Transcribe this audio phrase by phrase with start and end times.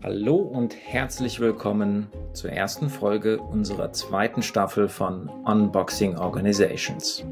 [0.00, 7.24] Hallo und herzlich willkommen zur ersten Folge unserer zweiten Staffel von Unboxing Organizations.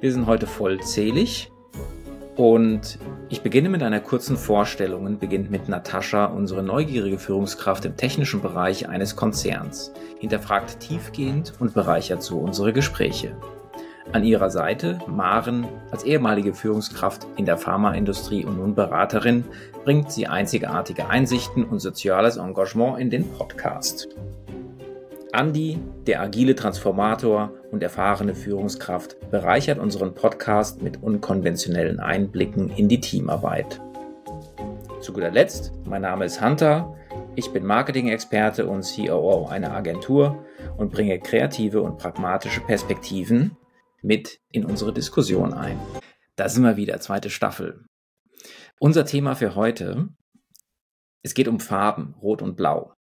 [0.00, 1.52] Wir sind heute vollzählig
[2.34, 7.96] und ich beginne mit einer kurzen Vorstellung und beginnt mit Natascha, unsere neugierige Führungskraft im
[7.96, 13.36] technischen Bereich eines Konzerns, hinterfragt tiefgehend und bereichert so unsere Gespräche.
[14.12, 19.44] An ihrer Seite Maren, als ehemalige Führungskraft in der Pharmaindustrie und nun Beraterin,
[19.84, 24.08] bringt sie einzigartige Einsichten und soziales Engagement in den Podcast.
[25.32, 33.00] Andi, der agile Transformator und erfahrene Führungskraft, bereichert unseren Podcast mit unkonventionellen Einblicken in die
[33.00, 33.80] Teamarbeit.
[35.00, 36.94] Zu guter Letzt, mein Name ist Hunter,
[37.36, 40.44] ich bin Marketing-Experte und COO einer Agentur
[40.76, 43.56] und bringe kreative und pragmatische Perspektiven
[44.02, 45.78] mit in unsere Diskussion ein.
[46.36, 47.84] Da sind wir wieder, zweite Staffel.
[48.82, 50.08] Unser Thema für heute,
[51.22, 52.94] es geht um Farben, Rot und Blau.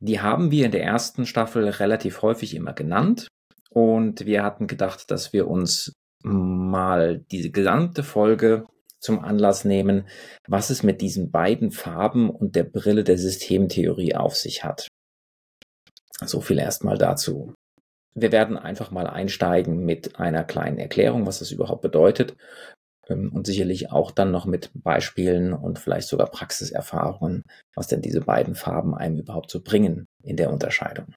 [0.00, 3.28] Die haben wir in der ersten Staffel relativ häufig immer genannt
[3.70, 5.92] und wir hatten gedacht, dass wir uns
[6.24, 8.66] mal diese gesamte Folge
[8.98, 10.08] zum Anlass nehmen,
[10.48, 14.88] was es mit diesen beiden Farben und der Brille der Systemtheorie auf sich hat.
[16.24, 17.54] So viel erstmal dazu.
[18.16, 22.34] Wir werden einfach mal einsteigen mit einer kleinen Erklärung, was das überhaupt bedeutet
[23.08, 27.42] und sicherlich auch dann noch mit Beispielen und vielleicht sogar Praxiserfahrungen,
[27.74, 31.14] was denn diese beiden Farben einem überhaupt so bringen in der Unterscheidung.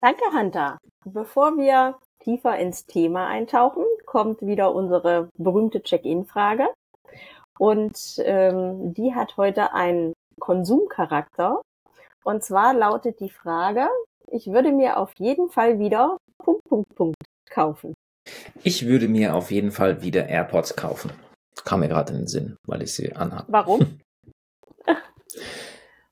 [0.00, 0.78] Danke, Hunter.
[1.04, 6.68] Bevor wir tiefer ins Thema eintauchen, kommt wieder unsere berühmte Check-in-Frage.
[7.58, 11.62] Und ähm, die hat heute einen Konsumcharakter.
[12.24, 13.88] Und zwar lautet die Frage,
[14.30, 17.16] ich würde mir auf jeden Fall wieder Punkt, Punkt, Punkt
[17.48, 17.94] kaufen.
[18.62, 21.10] Ich würde mir auf jeden Fall wieder AirPods kaufen.
[21.64, 23.46] Kam mir gerade in den Sinn, weil ich sie anhabe.
[23.48, 24.00] Warum?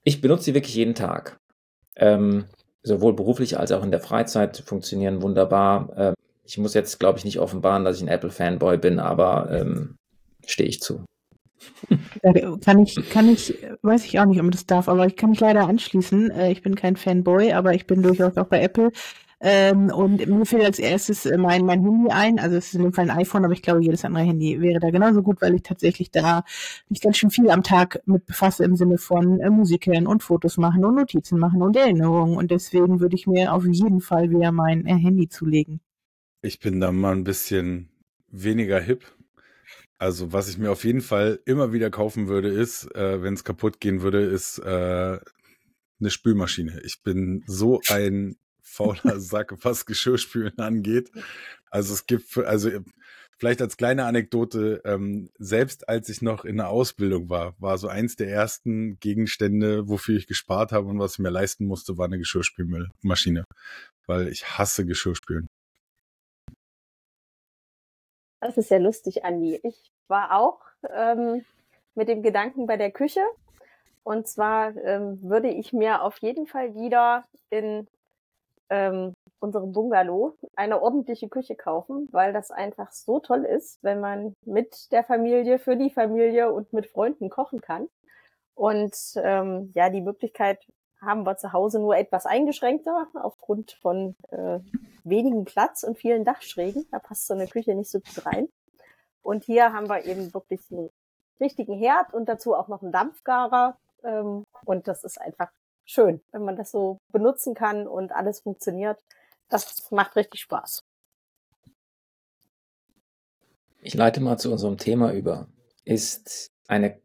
[0.04, 1.38] ich benutze sie wirklich jeden Tag.
[1.96, 2.46] Ähm,
[2.82, 5.92] sowohl beruflich als auch in der Freizeit funktionieren wunderbar.
[5.96, 9.96] Ähm, ich muss jetzt, glaube ich, nicht offenbaren, dass ich ein Apple-Fanboy bin, aber ähm,
[10.46, 11.04] stehe ich zu.
[12.62, 15.40] Kann ich, kann ich, weiß ich auch nicht, ob das darf, aber ich kann mich
[15.40, 16.30] leider anschließen.
[16.30, 18.90] Äh, ich bin kein Fanboy, aber ich bin durchaus auch bei Apple.
[19.46, 22.38] Ähm, und mir fällt als erstes äh, mein, mein Handy ein.
[22.38, 24.80] Also es ist in dem Fall ein iPhone, aber ich glaube, jedes andere Handy wäre
[24.80, 26.44] da genauso gut, weil ich tatsächlich da
[26.88, 30.22] mich ganz schön viel am Tag mit befasse im Sinne von äh, Musik hören und
[30.22, 32.38] Fotos machen und Notizen machen und Erinnerungen.
[32.38, 35.80] Und deswegen würde ich mir auf jeden Fall wieder mein äh, Handy zulegen.
[36.40, 37.90] Ich bin da mal ein bisschen
[38.30, 39.04] weniger hip
[39.98, 43.44] also was ich mir auf jeden Fall immer wieder kaufen würde, ist, äh, wenn es
[43.44, 45.18] kaputt gehen würde, ist äh,
[46.00, 46.80] eine Spülmaschine.
[46.84, 48.36] Ich bin so ein
[48.74, 51.10] fauler Sack, was Geschirrspülen angeht.
[51.70, 52.70] Also es gibt, also
[53.38, 57.88] vielleicht als kleine Anekdote, ähm, selbst als ich noch in der Ausbildung war, war so
[57.88, 62.06] eins der ersten Gegenstände, wofür ich gespart habe und was ich mir leisten musste, war
[62.06, 63.44] eine Geschirrspülmaschine.
[64.06, 65.46] Weil ich hasse Geschirrspülen.
[68.40, 69.58] Das ist ja lustig, Andi.
[69.62, 70.60] Ich war auch
[70.90, 71.44] ähm,
[71.94, 73.20] mit dem Gedanken bei der Küche.
[74.02, 77.88] Und zwar ähm, würde ich mir auf jeden Fall wieder in
[78.74, 84.34] ähm, unserem Bungalow eine ordentliche Küche kaufen, weil das einfach so toll ist, wenn man
[84.44, 87.88] mit der Familie, für die Familie und mit Freunden kochen kann.
[88.54, 90.64] Und ähm, ja, die Möglichkeit
[91.00, 94.60] haben wir zu Hause nur etwas eingeschränkter aufgrund von äh,
[95.04, 96.86] wenigen Platz und vielen Dachschrägen.
[96.90, 98.48] Da passt so eine Küche nicht so gut rein.
[99.22, 100.90] Und hier haben wir eben wirklich einen
[101.40, 103.76] richtigen Herd und dazu auch noch einen Dampfgarer.
[104.02, 105.50] Ähm, und das ist einfach
[105.84, 108.98] schön, wenn man das so benutzen kann und alles funktioniert.
[109.48, 110.84] Das macht richtig Spaß.
[113.80, 115.46] Ich leite mal zu unserem Thema über.
[115.84, 117.00] Ist eine,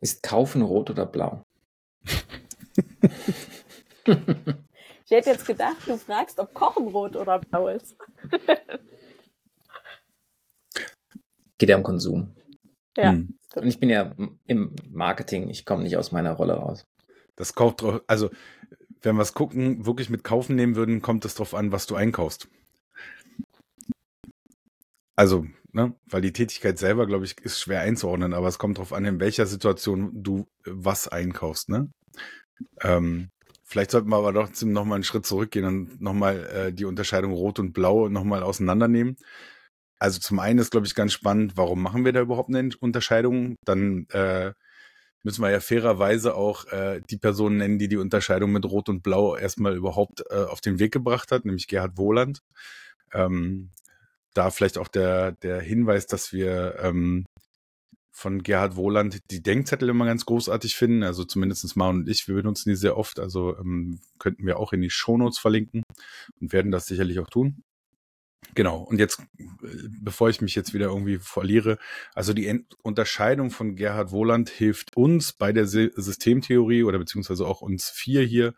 [0.00, 1.42] ist Kaufen rot oder blau?
[4.06, 7.94] ich hätte jetzt gedacht, du fragst, ob Kochen rot oder blau ist.
[11.58, 12.34] Geht ja um Konsum.
[12.96, 13.12] Ja.
[13.12, 13.38] Hm.
[13.54, 14.14] Und ich bin ja
[14.46, 16.86] im Marketing, ich komme nicht aus meiner Rolle raus.
[17.36, 18.30] Das kauft, also
[19.02, 21.94] wenn wir es gucken, wirklich mit kaufen nehmen würden, kommt es darauf an, was du
[21.94, 22.48] einkaufst.
[25.16, 28.92] Also, ne, weil die Tätigkeit selber, glaube ich, ist schwer einzuordnen, aber es kommt darauf
[28.92, 31.90] an, in welcher Situation du was einkaufst, ne?
[32.82, 33.30] Ähm,
[33.64, 37.58] vielleicht sollten wir aber trotzdem nochmal einen Schritt zurückgehen und nochmal äh, die Unterscheidung Rot
[37.58, 39.16] und Blau nochmal auseinandernehmen.
[39.98, 43.56] Also zum einen ist, glaube ich, ganz spannend, warum machen wir da überhaupt eine Unterscheidung?
[43.64, 44.52] Dann äh,
[45.24, 49.02] müssen wir ja fairerweise auch äh, die Person nennen, die die Unterscheidung mit Rot und
[49.02, 52.40] Blau erstmal überhaupt äh, auf den Weg gebracht hat, nämlich Gerhard Wohland.
[53.12, 53.70] Ähm,
[54.34, 57.24] da vielleicht auch der, der Hinweis, dass wir ähm,
[58.12, 61.02] von Gerhard Wohland die Denkzettel immer ganz großartig finden.
[61.02, 63.18] Also zumindestens Maren und ich, wir benutzen die sehr oft.
[63.18, 65.82] Also ähm, könnten wir auch in die Shownotes verlinken
[66.40, 67.62] und werden das sicherlich auch tun.
[68.54, 69.20] Genau, und jetzt,
[70.00, 71.78] bevor ich mich jetzt wieder irgendwie verliere,
[72.14, 77.62] also die Ent Unterscheidung von Gerhard Wohland hilft uns bei der Systemtheorie oder beziehungsweise auch
[77.62, 78.54] uns vier hier,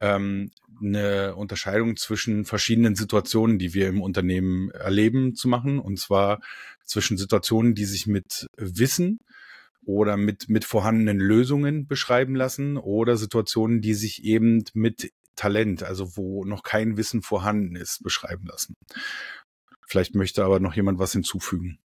[0.00, 0.50] ähm,
[0.80, 5.78] eine Unterscheidung zwischen verschiedenen Situationen, die wir im Unternehmen erleben, zu machen.
[5.78, 6.40] Und zwar
[6.84, 9.20] zwischen Situationen, die sich mit Wissen
[9.84, 16.16] oder mit, mit vorhandenen Lösungen beschreiben lassen oder Situationen, die sich eben mit Talent, also
[16.16, 18.74] wo noch kein Wissen vorhanden ist, beschreiben lassen.
[19.86, 21.78] Vielleicht möchte aber noch jemand was hinzufügen.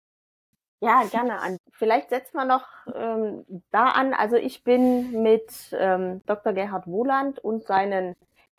[0.84, 1.58] Ja, gerne an.
[1.72, 2.66] Vielleicht setzen wir noch
[2.96, 4.14] ähm, da an.
[4.14, 6.54] Also ich bin mit ähm, Dr.
[6.54, 8.16] Gerhard Wohland und seinen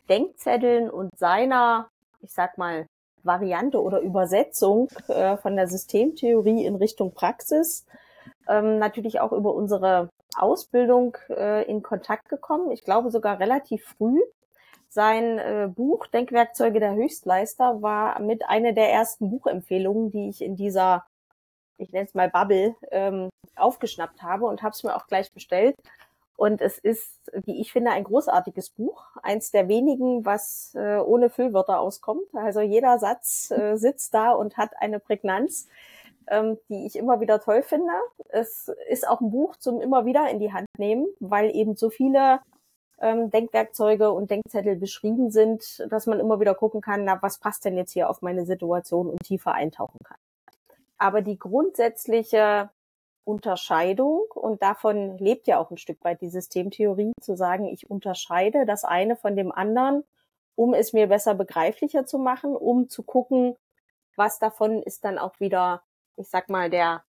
[0.09, 1.89] Denkzetteln und seiner,
[2.21, 2.87] ich sag mal,
[3.23, 7.85] Variante oder Übersetzung äh, von der Systemtheorie in Richtung Praxis
[8.47, 12.71] ähm, natürlich auch über unsere Ausbildung äh, in Kontakt gekommen.
[12.71, 14.19] Ich glaube sogar relativ früh.
[14.93, 20.55] Sein äh, Buch Denkwerkzeuge der Höchstleister war mit einer der ersten Buchempfehlungen, die ich in
[20.55, 21.03] dieser,
[21.79, 25.75] ich nenne es mal Bubble, ähm, aufgeschnappt habe und habe es mir auch gleich bestellt.
[26.35, 27.09] Und es ist,
[27.45, 29.03] wie ich finde, ein großartiges Buch.
[29.23, 32.27] Eins der wenigen, was äh, ohne Füllwörter auskommt.
[32.35, 35.69] Also jeder Satz äh, sitzt da und hat eine Prägnanz,
[36.27, 37.93] ähm, die ich immer wieder toll finde.
[38.29, 41.89] Es ist auch ein Buch zum immer wieder in die Hand nehmen, weil eben so
[41.89, 42.41] viele
[42.99, 47.65] ähm, Denkwerkzeuge und Denkzettel beschrieben sind, dass man immer wieder gucken kann, na, was passt
[47.65, 50.17] denn jetzt hier auf meine Situation und tiefer eintauchen kann.
[50.97, 52.69] Aber die grundsätzliche
[53.25, 58.65] Unterscheidung, und davon lebt ja auch ein Stück weit die Systemtheorie, zu sagen, ich unterscheide
[58.65, 60.03] das eine von dem anderen,
[60.55, 63.55] um es mir besser begreiflicher zu machen, um zu gucken,
[64.15, 65.83] was davon ist dann auch wieder,
[66.15, 67.03] ich sag mal, der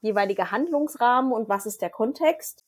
[0.00, 2.64] jeweilige Handlungsrahmen und was ist der Kontext.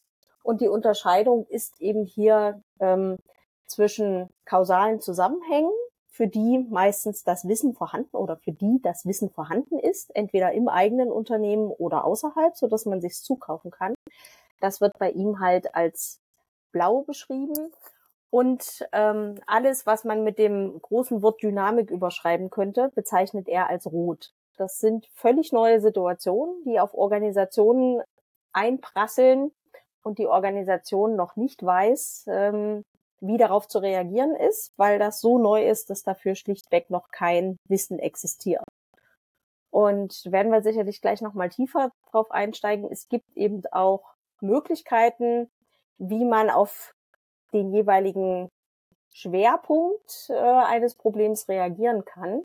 [0.49, 3.19] Und die Unterscheidung ist eben hier ähm,
[3.67, 5.71] zwischen kausalen Zusammenhängen,
[6.07, 10.69] für die meistens das Wissen vorhanden oder für die das Wissen vorhanden ist, entweder im
[10.69, 13.93] eigenen Unternehmen oder außerhalb, so dass man sich zukaufen kann.
[14.59, 16.23] Das wird bei ihm halt als
[16.73, 17.71] blau beschrieben.
[18.31, 23.85] Und ähm, alles, was man mit dem großen Wort Dynamik überschreiben könnte, bezeichnet er als
[23.85, 24.33] rot.
[24.57, 28.01] Das sind völlig neue Situationen, die auf Organisationen
[28.55, 29.53] einprasseln,
[30.09, 32.83] und die Organisation noch nicht weiß, ähm,
[33.21, 37.57] wie darauf zu reagieren ist, weil das so neu ist, dass dafür schlichtweg noch kein
[37.69, 38.65] Wissen existiert.
[39.71, 42.89] Und werden wir sicherlich gleich nochmal tiefer drauf einsteigen.
[42.91, 45.51] Es gibt eben auch Möglichkeiten,
[45.99, 46.95] wie man auf
[47.53, 48.49] den jeweiligen
[49.13, 52.43] Schwerpunkt äh, eines Problems reagieren kann.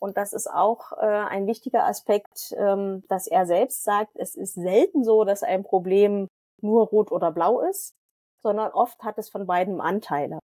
[0.00, 4.54] Und das ist auch äh, ein wichtiger Aspekt, ähm, dass er selbst sagt, es ist
[4.54, 6.28] selten so, dass ein Problem
[6.62, 7.94] nur rot oder blau ist,
[8.40, 10.38] sondern oft hat es von beiden Anteile.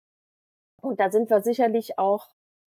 [0.81, 2.29] Und da sind wir sicherlich auch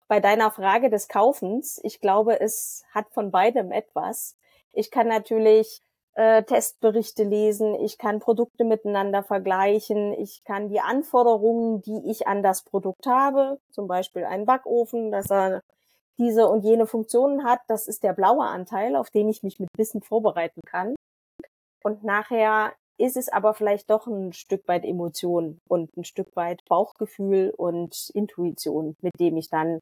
[0.07, 1.79] bei deiner Frage des Kaufens.
[1.83, 4.37] Ich glaube, es hat von beidem etwas.
[4.71, 5.81] Ich kann natürlich
[6.13, 12.41] äh, Testberichte lesen, ich kann Produkte miteinander vergleichen, ich kann die Anforderungen, die ich an
[12.41, 15.61] das Produkt habe, zum Beispiel einen Backofen, dass er
[16.17, 19.69] diese und jene Funktionen hat, das ist der blaue Anteil, auf den ich mich mit
[19.75, 20.95] Wissen vorbereiten kann.
[21.83, 26.63] Und nachher ist es aber vielleicht doch ein Stück weit Emotion und ein Stück weit
[26.65, 29.79] Bauchgefühl und Intuition, mit dem ich dann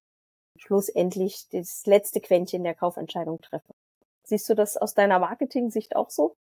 [0.58, 3.74] schlussendlich das letzte Quäntchen der Kaufentscheidung treffe.
[4.24, 6.36] Siehst du das aus deiner Marketing-Sicht auch so?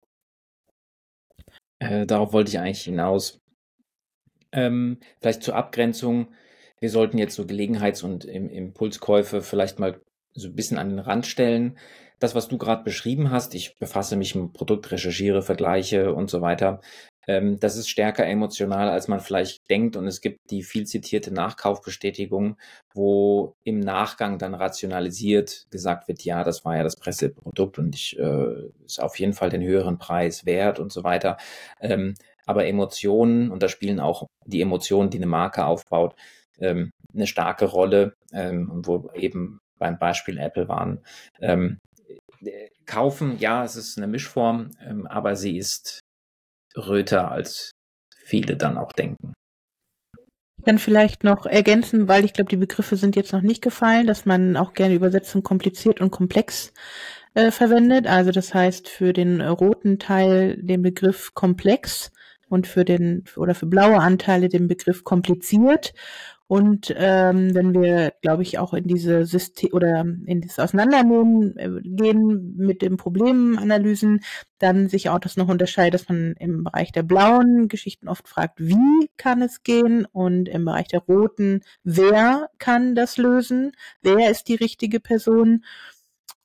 [1.79, 3.41] Äh, darauf wollte ich eigentlich hinaus.
[4.53, 6.35] Ähm, vielleicht zur Abgrenzung.
[6.81, 10.01] Wir sollten jetzt so Gelegenheits- und Impulskäufe vielleicht mal
[10.35, 11.79] so ein bisschen an den Rand stellen
[12.21, 16.41] das, was du gerade beschrieben hast, ich befasse mich mit Produkt, recherchiere, vergleiche und so
[16.41, 16.81] weiter,
[17.27, 19.97] ähm, das ist stärker emotional, als man vielleicht denkt.
[19.97, 22.57] Und es gibt die viel zitierte Nachkaufbestätigung,
[22.95, 28.19] wo im Nachgang dann rationalisiert gesagt wird, ja, das war ja das Presseprodukt und ich
[28.19, 31.37] äh, ist auf jeden Fall den höheren Preis wert und so weiter.
[31.81, 32.15] Ähm,
[32.47, 36.17] aber Emotionen, und da spielen auch die Emotionen, die eine Marke aufbaut,
[36.59, 41.01] ähm, eine starke Rolle, ähm, wo eben beim Beispiel Apple waren.
[41.41, 41.79] Ähm,
[42.91, 46.01] kaufen, ja, es ist eine Mischform, ähm, aber sie ist
[46.77, 47.71] röter, als
[48.25, 49.33] viele dann auch denken.
[50.65, 54.27] Kann vielleicht noch ergänzen, weil ich glaube, die Begriffe sind jetzt noch nicht gefallen, dass
[54.27, 56.75] man auch gerne Übersetzung kompliziert und komplex
[57.35, 58.07] äh, verwendet.
[58.07, 62.11] Also das heißt für den roten Teil den Begriff komplex
[62.49, 65.95] und für den oder für blaue Anteile den Begriff kompliziert
[66.51, 71.81] Und ähm, wenn wir, glaube ich, auch in diese System oder in das Auseinandernehmen äh,
[71.81, 74.19] gehen mit den Problemanalysen,
[74.59, 78.59] dann sich auch das noch unterscheidet, dass man im Bereich der blauen Geschichten oft fragt,
[78.59, 80.09] wie kann es gehen?
[80.11, 83.71] Und im Bereich der roten, wer kann das lösen?
[84.03, 85.65] Wer ist die richtige Person?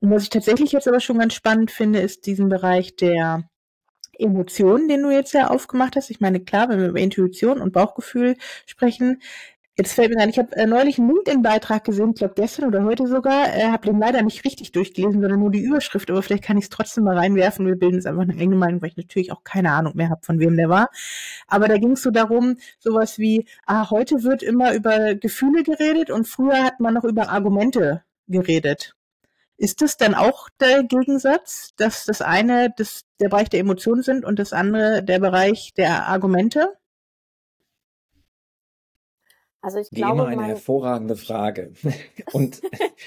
[0.01, 3.49] Und was ich tatsächlich jetzt aber schon ganz spannend finde, ist diesen Bereich der
[4.19, 6.09] Emotionen, den du jetzt ja aufgemacht hast.
[6.09, 8.35] Ich meine, klar, wenn wir über Intuition und Bauchgefühl
[8.65, 9.21] sprechen,
[9.77, 12.85] Jetzt fällt mir ein, ich habe äh, neulich einen LinkedIn-Beitrag gesehen, ich glaube gestern oder
[12.85, 16.45] heute sogar, äh, habe den leider nicht richtig durchgelesen, sondern nur die Überschrift, aber vielleicht
[16.45, 17.65] kann ich es trotzdem mal reinwerfen.
[17.67, 20.21] Wir bilden es einfach eine enge Meinung, weil ich natürlich auch keine Ahnung mehr habe,
[20.23, 20.89] von wem der war.
[21.47, 26.09] Aber da ging es so darum, sowas wie, ah, heute wird immer über Gefühle geredet
[26.09, 28.95] und früher hat man noch über Argumente geredet.
[29.57, 34.23] Ist das dann auch der Gegensatz, dass das eine das, der Bereich der Emotionen sind
[34.25, 36.77] und das andere der Bereich der Argumente?
[39.65, 41.73] Also ich Wie glaube, immer eine hervorragende Frage.
[42.33, 42.61] Und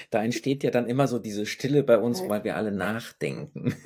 [0.09, 3.73] da entsteht ja dann immer so diese Stille bei uns, weil wir alle nachdenken.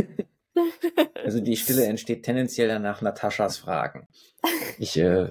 [1.24, 4.08] Also die Stille entsteht tendenziell dann nach Nataschas Fragen.
[4.78, 5.30] Ich, äh,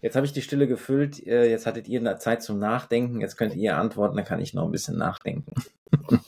[0.00, 3.36] jetzt habe ich die Stille gefüllt, äh, jetzt hattet ihr eine Zeit zum Nachdenken, jetzt
[3.36, 5.52] könnt ihr antworten, dann kann ich noch ein bisschen nachdenken.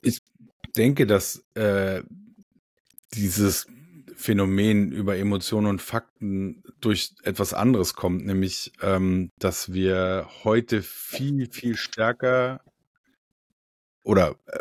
[0.00, 0.20] Ich
[0.76, 2.02] denke, dass äh,
[3.12, 3.66] dieses
[4.14, 11.50] Phänomen über Emotionen und Fakten durch etwas anderes kommt, nämlich, ähm, dass wir heute viel,
[11.50, 12.60] viel stärker
[14.04, 14.58] oder äh,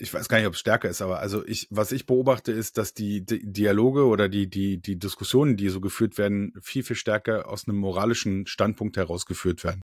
[0.00, 2.78] ich weiß gar nicht, ob es stärker ist, aber also ich, was ich beobachte, ist,
[2.78, 6.96] dass die, die Dialoge oder die, die, die Diskussionen, die so geführt werden, viel, viel
[6.96, 9.82] stärker aus einem moralischen Standpunkt herausgeführt werden.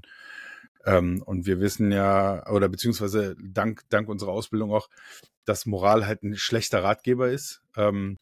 [0.86, 4.90] Ähm, und wir wissen ja, oder beziehungsweise dank, dank unserer Ausbildung auch,
[5.44, 7.62] dass Moral halt ein schlechter Ratgeber ist.
[7.76, 8.18] Ähm,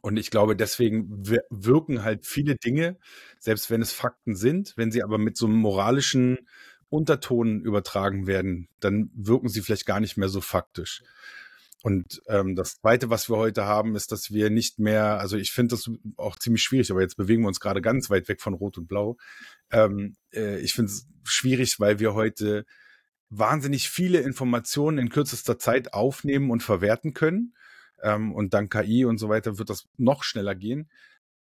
[0.00, 2.98] und ich glaube, deswegen wirken halt viele Dinge,
[3.38, 6.38] selbst wenn es Fakten sind, wenn sie aber mit so einem moralischen
[6.88, 11.02] Unterton übertragen werden, dann wirken sie vielleicht gar nicht mehr so faktisch.
[11.82, 15.52] Und ähm, das Zweite, was wir heute haben, ist, dass wir nicht mehr, also ich
[15.52, 18.54] finde das auch ziemlich schwierig, aber jetzt bewegen wir uns gerade ganz weit weg von
[18.54, 19.16] Rot und Blau.
[19.70, 22.64] Ähm, äh, ich finde es schwierig, weil wir heute
[23.28, 27.54] wahnsinnig viele Informationen in kürzester Zeit aufnehmen und verwerten können
[28.02, 30.88] ähm, und dank KI und so weiter wird das noch schneller gehen.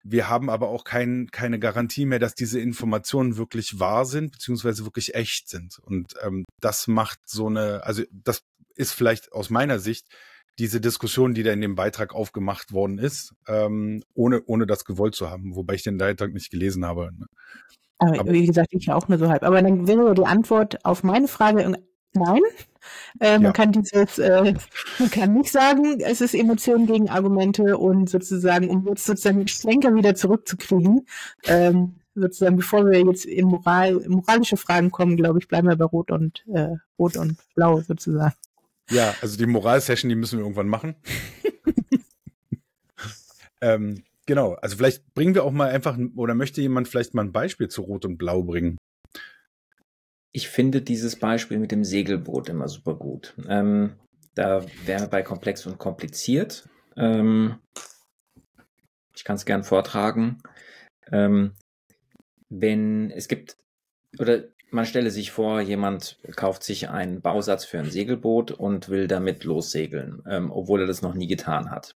[0.05, 4.85] Wir haben aber auch kein, keine Garantie mehr, dass diese Informationen wirklich wahr sind, beziehungsweise
[4.85, 5.79] wirklich echt sind.
[5.79, 8.43] Und ähm, das macht so eine, also das
[8.75, 10.09] ist vielleicht aus meiner Sicht
[10.59, 15.15] diese Diskussion, die da in dem Beitrag aufgemacht worden ist, ähm, ohne, ohne das gewollt
[15.15, 17.11] zu haben, wobei ich den Beitrag nicht gelesen habe.
[17.17, 17.27] Ne?
[17.99, 19.45] Aber, aber, wie gesagt, ich auch nur so halb.
[19.45, 21.77] Aber dann wäre die Antwort auf meine Frage
[22.13, 22.41] nein.
[23.21, 23.53] Äh, man ja.
[23.53, 24.55] kann dieses, äh,
[24.99, 29.49] man kann nicht sagen, es ist Emotionen gegen Argumente und sozusagen, um jetzt sozusagen den
[29.49, 31.07] Schlenker wieder zurückzukriegen,
[31.45, 35.77] ähm, sozusagen, bevor wir jetzt in Moral, in moralische Fragen kommen, glaube ich, bleiben wir
[35.77, 38.35] bei Rot und äh, Rot und Blau sozusagen.
[38.91, 40.97] Ja, also die Moralsession, die müssen wir irgendwann machen.
[43.61, 47.33] ähm, genau, also vielleicht bringen wir auch mal einfach, oder möchte jemand vielleicht mal ein
[47.33, 48.77] Beispiel zu Rot und Blau bringen?
[50.33, 53.35] Ich finde dieses Beispiel mit dem Segelboot immer super gut.
[53.49, 53.97] Ähm,
[54.35, 56.69] da wären wir bei komplex und kompliziert.
[56.97, 57.59] Ähm,
[59.15, 60.43] ich kann es gern vortragen.
[61.11, 61.53] Ähm,
[62.49, 63.57] wenn es gibt,
[64.19, 69.07] oder man stelle sich vor, jemand kauft sich einen Bausatz für ein Segelboot und will
[69.07, 71.95] damit lossegeln, ähm, obwohl er das noch nie getan hat.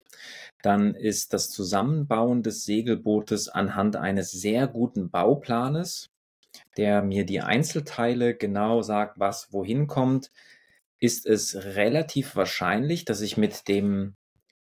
[0.62, 6.10] Dann ist das Zusammenbauen des Segelbootes anhand eines sehr guten Bauplanes
[6.77, 10.32] der mir die Einzelteile genau sagt, was wohin kommt,
[11.00, 14.15] ist es relativ wahrscheinlich, dass ich mit dem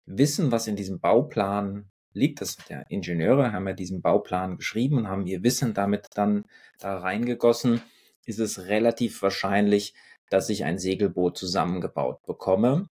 [0.07, 5.09] Wissen, was in diesem Bauplan liegt, das der Ingenieure haben ja diesen Bauplan geschrieben und
[5.09, 6.45] haben ihr Wissen damit dann
[6.79, 7.83] da reingegossen,
[8.25, 9.95] ist es relativ wahrscheinlich,
[10.31, 12.89] dass ich ein Segelboot zusammengebaut bekomme.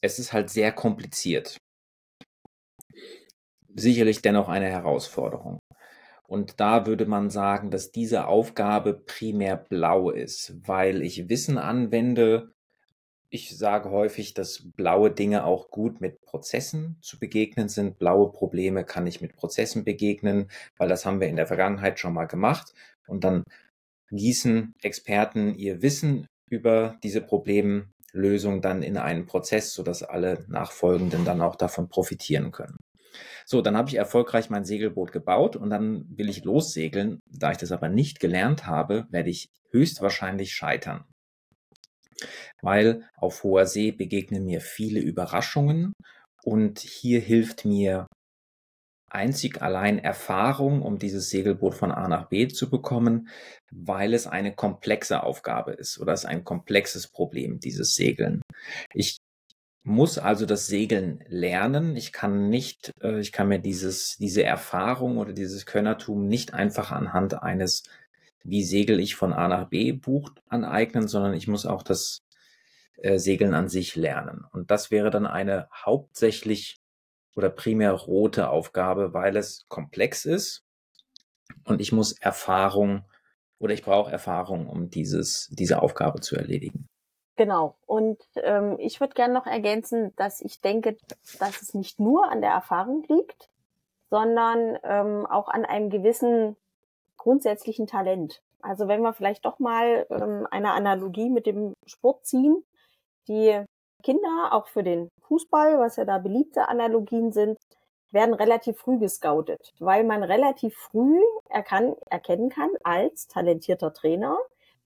[0.00, 1.56] Es ist halt sehr kompliziert.
[3.74, 5.58] Sicherlich dennoch eine Herausforderung.
[6.26, 12.52] Und da würde man sagen, dass diese Aufgabe primär blau ist, weil ich Wissen anwende.
[13.28, 17.98] Ich sage häufig, dass blaue Dinge auch gut mit Prozessen zu begegnen sind.
[17.98, 22.14] Blaue Probleme kann ich mit Prozessen begegnen, weil das haben wir in der Vergangenheit schon
[22.14, 22.72] mal gemacht.
[23.06, 23.44] Und dann
[24.10, 31.42] gießen Experten ihr Wissen über diese Problemlösung dann in einen Prozess, sodass alle Nachfolgenden dann
[31.42, 32.76] auch davon profitieren können.
[33.44, 37.20] So, dann habe ich erfolgreich mein Segelboot gebaut und dann will ich lossegeln.
[37.26, 41.04] Da ich das aber nicht gelernt habe, werde ich höchstwahrscheinlich scheitern.
[42.62, 45.92] Weil auf hoher See begegnen mir viele Überraschungen
[46.42, 48.06] und hier hilft mir
[49.14, 53.28] einzig allein Erfahrung, um dieses Segelboot von A nach B zu bekommen,
[53.70, 58.42] weil es eine komplexe Aufgabe ist oder es ein komplexes Problem, dieses Segeln.
[58.92, 59.18] Ich
[59.84, 61.94] muss also das Segeln lernen.
[61.94, 66.90] Ich kann nicht, äh, ich kann mir dieses, diese Erfahrung oder dieses Könnertum nicht einfach
[66.90, 67.84] anhand eines,
[68.42, 72.22] wie segel ich von A nach B Buch aneignen, sondern ich muss auch das
[72.96, 74.44] äh, Segeln an sich lernen.
[74.52, 76.80] Und das wäre dann eine hauptsächlich
[77.36, 80.64] oder primär rote Aufgabe, weil es komplex ist
[81.64, 83.04] und ich muss Erfahrung
[83.58, 86.88] oder ich brauche Erfahrung, um dieses, diese Aufgabe zu erledigen.
[87.36, 87.74] Genau.
[87.86, 90.96] Und ähm, ich würde gerne noch ergänzen, dass ich denke,
[91.38, 93.48] dass es nicht nur an der Erfahrung liegt,
[94.10, 96.56] sondern ähm, auch an einem gewissen
[97.16, 98.40] grundsätzlichen Talent.
[98.62, 102.64] Also wenn wir vielleicht doch mal ähm, eine Analogie mit dem Sport ziehen,
[103.26, 103.64] die
[104.02, 107.58] Kinder, auch für den Fußball, was ja da beliebte Analogien sind,
[108.12, 114.38] werden relativ früh gescoutet, weil man relativ früh erkan erkennen kann, als talentierter Trainer,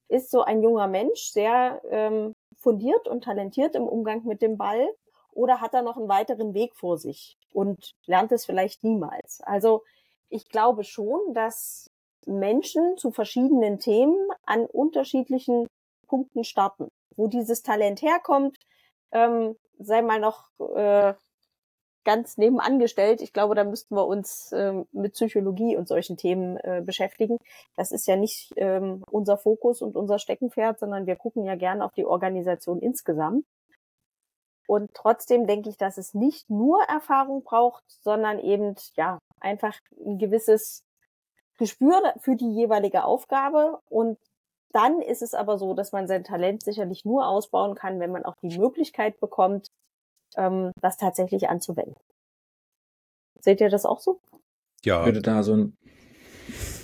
[0.09, 4.89] ist so ein junger Mensch sehr ähm, fundiert und talentiert im Umgang mit dem Ball
[5.33, 9.41] oder hat er noch einen weiteren Weg vor sich und lernt es vielleicht niemals.
[9.43, 9.85] Also
[10.29, 11.91] ich glaube schon, dass
[12.27, 15.67] Menschen zu verschiedenen Themen an unterschiedlichen
[16.07, 16.89] Punkten starten.
[17.17, 18.57] Wo dieses Talent herkommt,
[19.13, 21.15] ähm, sei mal noch äh,
[22.09, 23.21] ganz nebenangestellt.
[23.21, 27.37] Ich glaube, da müssten wir uns ähm, mit Psychologie und solchen Themen äh, beschäftigen.
[27.77, 31.85] Das ist ja nicht ähm, unser Fokus und unser Steckenpferd, sondern wir gucken ja gerne
[31.85, 33.45] auf die Organisation insgesamt.
[34.67, 40.17] Und trotzdem denke ich, dass es nicht nur Erfahrung braucht, sondern eben ja einfach ein
[40.17, 40.85] gewisses
[41.59, 44.17] Gespür für die jeweilige Aufgabe und
[44.73, 48.25] dann ist es aber so, dass man sein Talent sicherlich nur ausbauen kann, wenn man
[48.25, 49.69] auch die Möglichkeit bekommt,
[50.39, 51.97] ähm, das tatsächlich anzuwenden.
[53.41, 54.21] Seht ihr das auch so?
[54.85, 55.01] Ja.
[55.01, 55.77] Ich würde da so ein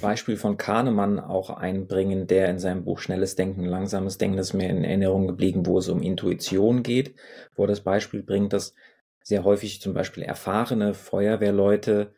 [0.02, 4.54] Beispiel von Kahnemann auch einbringen, der in seinem Buch Schnelles Denken, Langsames Denken, das ist
[4.54, 7.14] mir in Erinnerung geblieben, wo es um Intuition geht,
[7.57, 8.74] wo er das Beispiel bringt, dass
[9.22, 12.12] sehr häufig zum Beispiel erfahrene Feuerwehrleute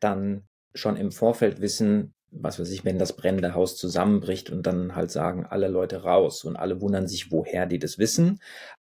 [0.00, 4.94] dann schon im Vorfeld wissen, was weiß ich, wenn das brennende Haus zusammenbricht und dann
[4.94, 8.40] halt sagen alle Leute raus und alle wundern sich, woher die das wissen.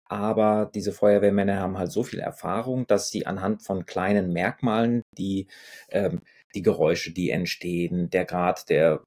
[0.10, 5.48] Aber diese Feuerwehrmänner haben halt so viel Erfahrung, dass sie anhand von kleinen Merkmalen, die
[5.90, 6.22] ähm,
[6.56, 9.04] die Geräusche, die entstehen, der Grad der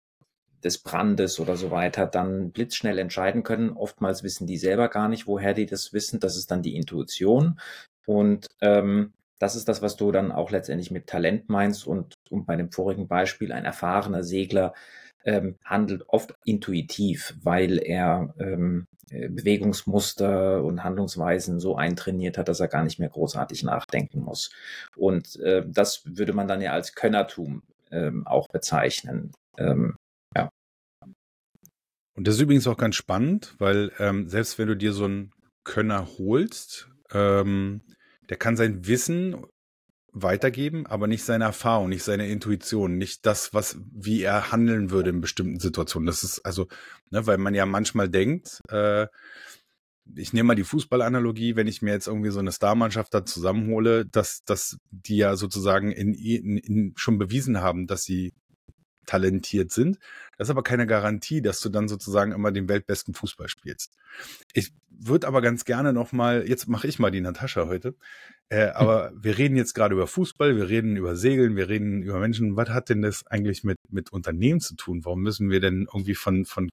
[0.63, 3.71] des Brandes oder so weiter, dann blitzschnell entscheiden können.
[3.71, 6.21] Oftmals wissen die selber gar nicht, woher die das wissen.
[6.21, 7.59] Das ist dann die Intuition.
[8.07, 11.87] Und ähm, das ist das, was du dann auch letztendlich mit Talent meinst.
[11.87, 14.75] Und um bei dem vorigen Beispiel, ein erfahrener Segler
[15.25, 22.61] ähm, handelt oft intuitiv, weil er ähm, äh, Bewegungsmuster und Handlungsweisen so eintrainiert hat, dass
[22.61, 24.51] er gar nicht mehr großartig nachdenken muss.
[24.97, 29.33] Und äh, das würde man dann ja als Könnertum ähm, auch bezeichnen.
[29.59, 29.97] Ähm,
[30.37, 30.49] ja.
[32.17, 35.33] Und das ist übrigens auch ganz spannend, weil ähm, selbst wenn du dir so einen
[35.65, 37.83] Könner holst, ähm,
[38.29, 39.45] der kann sein Wissen
[40.13, 45.11] weitergeben, aber nicht seine Erfahrung, nicht seine Intuition, nicht das, was, wie er handeln würde
[45.11, 46.07] in bestimmten Situationen.
[46.07, 46.67] Das ist also,
[47.11, 49.07] ne, weil man ja manchmal denkt, äh,
[50.17, 54.07] ich nehme mal die Fußballanalogie, wenn ich mir jetzt irgendwie so eine Starmannschaft da zusammenhole,
[54.07, 58.33] dass, dass die ja sozusagen in, in, in schon bewiesen haben, dass sie
[59.07, 59.99] talentiert sind.
[60.37, 63.93] Das ist aber keine Garantie, dass du dann sozusagen immer den weltbesten Fußball spielst.
[64.53, 67.95] Ich würde aber ganz gerne noch mal, jetzt mache ich mal die Natascha heute,
[68.49, 72.19] äh, aber wir reden jetzt gerade über Fußball, wir reden über Segeln, wir reden über
[72.19, 72.57] Menschen.
[72.57, 75.05] Was hat denn das eigentlich mit, mit Unternehmen zu tun?
[75.05, 76.69] Warum müssen wir denn irgendwie von, von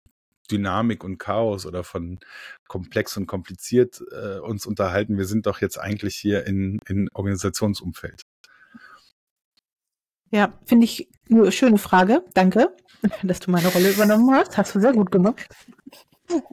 [0.49, 2.19] Dynamik und Chaos oder von
[2.67, 5.17] komplex und kompliziert äh, uns unterhalten?
[5.17, 8.21] Wir sind doch jetzt eigentlich hier in, in Organisationsumfeld.
[10.31, 11.09] Ja, finde ich
[11.49, 12.23] schöne Frage.
[12.33, 12.75] Danke,
[13.23, 14.57] dass du meine Rolle übernommen hast.
[14.57, 15.47] Hast du sehr gut gemacht.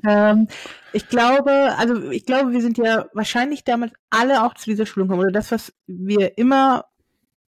[0.07, 0.49] Ähm,
[0.93, 5.09] ich glaube, also ich glaube, wir sind ja wahrscheinlich damals alle auch zu dieser Schulung
[5.09, 5.25] gekommen.
[5.25, 6.85] Oder das, was wir immer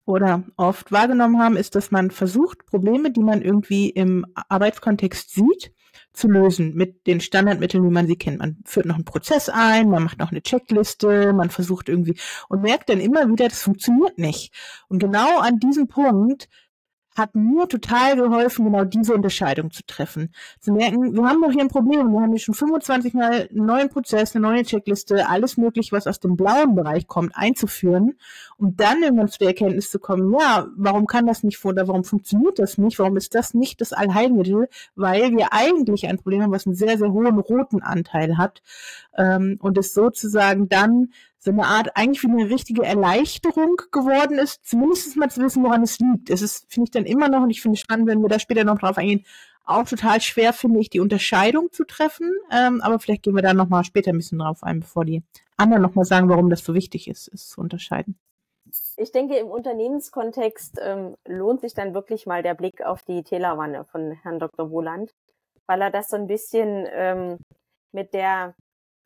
[0.06, 5.72] oder oft wahrgenommen haben, ist, dass man versucht, Probleme, die man irgendwie im Arbeitskontext sieht,
[6.14, 8.40] zu lösen mit den Standardmitteln, wie man sie kennt.
[8.40, 12.62] Man führt noch einen Prozess ein, man macht noch eine Checkliste, man versucht irgendwie und
[12.62, 14.54] merkt dann immer wieder, das funktioniert nicht.
[14.88, 16.48] Und genau an diesem Punkt
[17.16, 20.34] hat mir total geholfen, genau diese Unterscheidung zu treffen.
[20.60, 23.66] Zu merken, wir haben doch hier ein Problem, wir haben hier schon 25 Mal einen
[23.66, 28.16] neuen Prozess, eine neue Checkliste, alles mögliche, was aus dem blauen Bereich kommt, einzuführen,
[28.58, 31.88] um dann irgendwann zu der Erkenntnis zu kommen, ja, warum kann das nicht vor, oder
[31.88, 36.42] warum funktioniert das nicht, warum ist das nicht das Allheilmittel, weil wir eigentlich ein Problem
[36.42, 38.62] haben, was einen sehr, sehr hohen roten Anteil hat
[39.18, 41.10] ähm, und es sozusagen dann
[41.46, 45.84] so eine Art, eigentlich wie eine richtige Erleichterung geworden ist, zumindest mal zu wissen, woran
[45.84, 46.32] es liegt.
[46.32, 48.40] Es ist, finde ich dann immer noch, und ich finde es spannend, wenn wir da
[48.40, 49.24] später noch drauf eingehen,
[49.64, 52.32] auch total schwer, finde ich, die Unterscheidung zu treffen.
[52.52, 55.24] Ähm, aber vielleicht gehen wir da nochmal später ein bisschen drauf ein, bevor die
[55.56, 58.18] anderen nochmal sagen, warum das so wichtig ist, es zu unterscheiden.
[58.98, 63.86] Ich denke, im Unternehmenskontext ähm, lohnt sich dann wirklich mal der Blick auf die Telewanne
[63.86, 64.72] von Herrn Dr.
[64.72, 65.14] Wohland,
[65.68, 67.38] weil er das so ein bisschen ähm,
[67.92, 68.56] mit der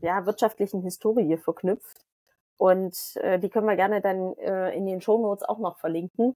[0.02, 2.06] ja, wirtschaftlichen Historie verknüpft.
[2.60, 6.36] Und äh, die können wir gerne dann äh, in den Shownotes auch noch verlinken.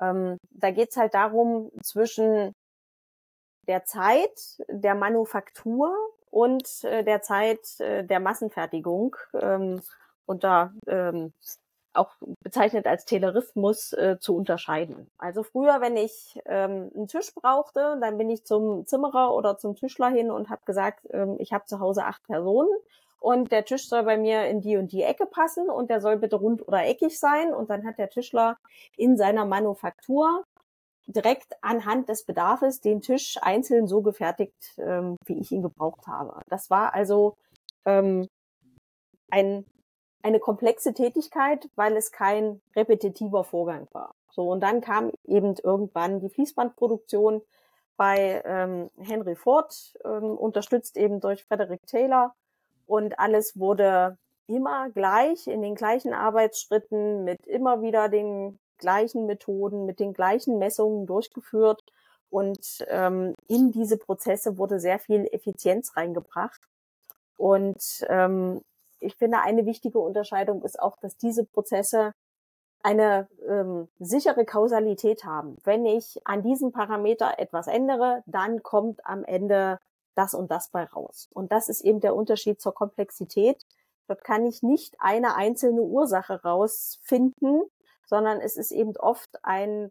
[0.00, 2.52] Ähm, da geht's halt darum, zwischen
[3.68, 5.94] der Zeit der Manufaktur
[6.30, 9.82] und äh, der Zeit äh, der Massenfertigung ähm,
[10.24, 11.34] unter ähm,
[11.94, 15.10] auch bezeichnet als Taylorismus äh, zu unterscheiden.
[15.18, 19.76] Also früher, wenn ich ähm, einen Tisch brauchte, dann bin ich zum Zimmerer oder zum
[19.76, 22.70] Tischler hin und habe gesagt, ähm, ich habe zu Hause acht Personen
[23.22, 26.16] und der Tisch soll bei mir in die und die Ecke passen und der soll
[26.16, 28.58] bitte rund oder eckig sein und dann hat der Tischler
[28.96, 30.44] in seiner Manufaktur
[31.06, 36.40] direkt anhand des Bedarfs den Tisch einzeln so gefertigt, ähm, wie ich ihn gebraucht habe.
[36.48, 37.36] Das war also
[37.84, 38.28] ähm,
[39.30, 39.64] ein,
[40.22, 44.14] eine komplexe Tätigkeit, weil es kein repetitiver Vorgang war.
[44.30, 47.42] So, und dann kam eben irgendwann die Fließbandproduktion
[47.96, 52.34] bei ähm, Henry Ford, ähm, unterstützt eben durch Frederick Taylor.
[52.92, 59.86] Und alles wurde immer gleich in den gleichen Arbeitsschritten mit immer wieder den gleichen Methoden,
[59.86, 61.82] mit den gleichen Messungen durchgeführt.
[62.28, 66.60] Und ähm, in diese Prozesse wurde sehr viel Effizienz reingebracht.
[67.38, 68.60] Und ähm,
[69.00, 72.12] ich finde, eine wichtige Unterscheidung ist auch, dass diese Prozesse
[72.82, 75.56] eine ähm, sichere Kausalität haben.
[75.64, 79.78] Wenn ich an diesem Parameter etwas ändere, dann kommt am Ende
[80.14, 81.28] das und das bei raus.
[81.32, 83.64] Und das ist eben der Unterschied zur Komplexität.
[84.08, 87.62] Dort kann ich nicht eine einzelne Ursache rausfinden,
[88.06, 89.90] sondern es ist eben oft ein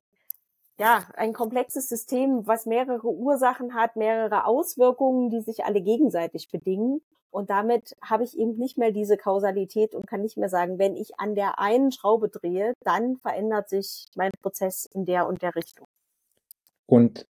[0.80, 7.02] ja, ein komplexes System, was mehrere Ursachen hat, mehrere Auswirkungen, die sich alle gegenseitig bedingen.
[7.30, 10.98] Und damit habe ich eben nicht mehr diese Kausalität und kann nicht mehr sagen, wenn
[10.98, 15.56] ich an der einen Schraube drehe, dann verändert sich mein Prozess in der und der
[15.56, 15.86] Richtung.
[16.88, 17.28] Und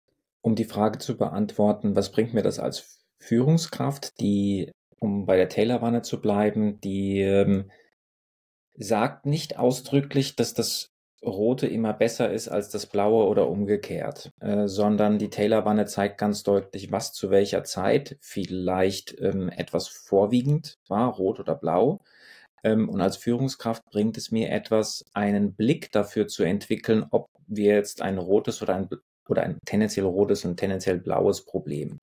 [0.44, 5.48] um die Frage zu beantworten, was bringt mir das als Führungskraft, die, um bei der
[5.48, 7.70] Taylor-Wanne zu bleiben, die ähm,
[8.74, 10.90] sagt nicht ausdrücklich, dass das
[11.24, 16.42] Rote immer besser ist als das Blaue oder umgekehrt, äh, sondern die Taylor-Wanne zeigt ganz
[16.42, 22.00] deutlich, was zu welcher Zeit vielleicht ähm, etwas vorwiegend war, rot oder blau.
[22.62, 27.76] Ähm, und als Führungskraft bringt es mir etwas, einen Blick dafür zu entwickeln, ob wir
[27.76, 28.90] jetzt ein rotes oder ein,
[29.28, 31.98] oder ein tendenziell rotes und tendenziell blaues Problem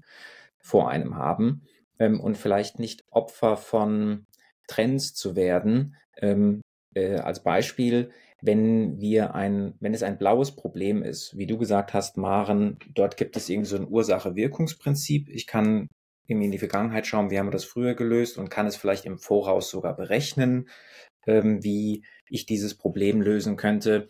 [0.60, 1.63] vor einem haben
[1.99, 4.25] ähm, und vielleicht nicht Opfer von
[4.67, 6.62] Trends zu werden, ähm,
[6.95, 11.93] äh, als Beispiel, wenn wir ein, wenn es ein blaues Problem ist, wie du gesagt
[11.93, 15.29] hast, Maren, dort gibt es irgendwie so ein Ursache-Wirkungsprinzip.
[15.29, 15.88] Ich kann
[16.27, 19.05] irgendwie in die Vergangenheit schauen, wie haben wir das früher gelöst und kann es vielleicht
[19.05, 20.69] im Voraus sogar berechnen,
[21.27, 24.07] ähm, wie ich dieses Problem lösen könnte.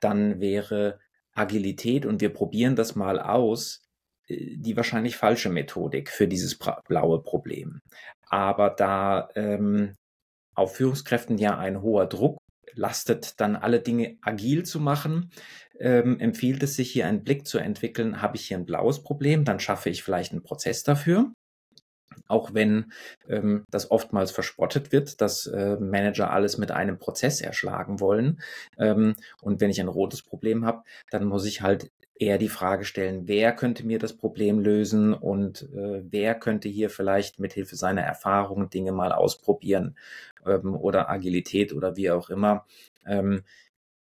[0.00, 1.00] Dann wäre
[1.34, 3.82] Agilität und wir probieren das mal aus,
[4.28, 7.80] äh, die wahrscheinlich falsche Methodik für dieses blaue Problem.
[8.28, 9.94] Aber da ähm,
[10.54, 12.38] auf Führungskräften ja ein hoher Druck
[12.74, 15.30] lastet, dann alle Dinge agil zu machen,
[15.78, 19.44] ähm, empfiehlt es sich hier einen Blick zu entwickeln, habe ich hier ein blaues Problem,
[19.44, 21.32] dann schaffe ich vielleicht einen Prozess dafür.
[22.28, 22.92] Auch wenn
[23.28, 28.40] ähm, das oftmals verspottet wird, dass äh, Manager alles mit einem Prozess erschlagen wollen.
[28.78, 31.90] Ähm, und wenn ich ein rotes Problem habe, dann muss ich halt
[32.22, 36.88] eher die Frage stellen, wer könnte mir das Problem lösen und äh, wer könnte hier
[36.88, 39.96] vielleicht mit Hilfe seiner Erfahrungen Dinge mal ausprobieren
[40.46, 42.64] ähm, oder Agilität oder wie auch immer.
[43.06, 43.42] Ähm,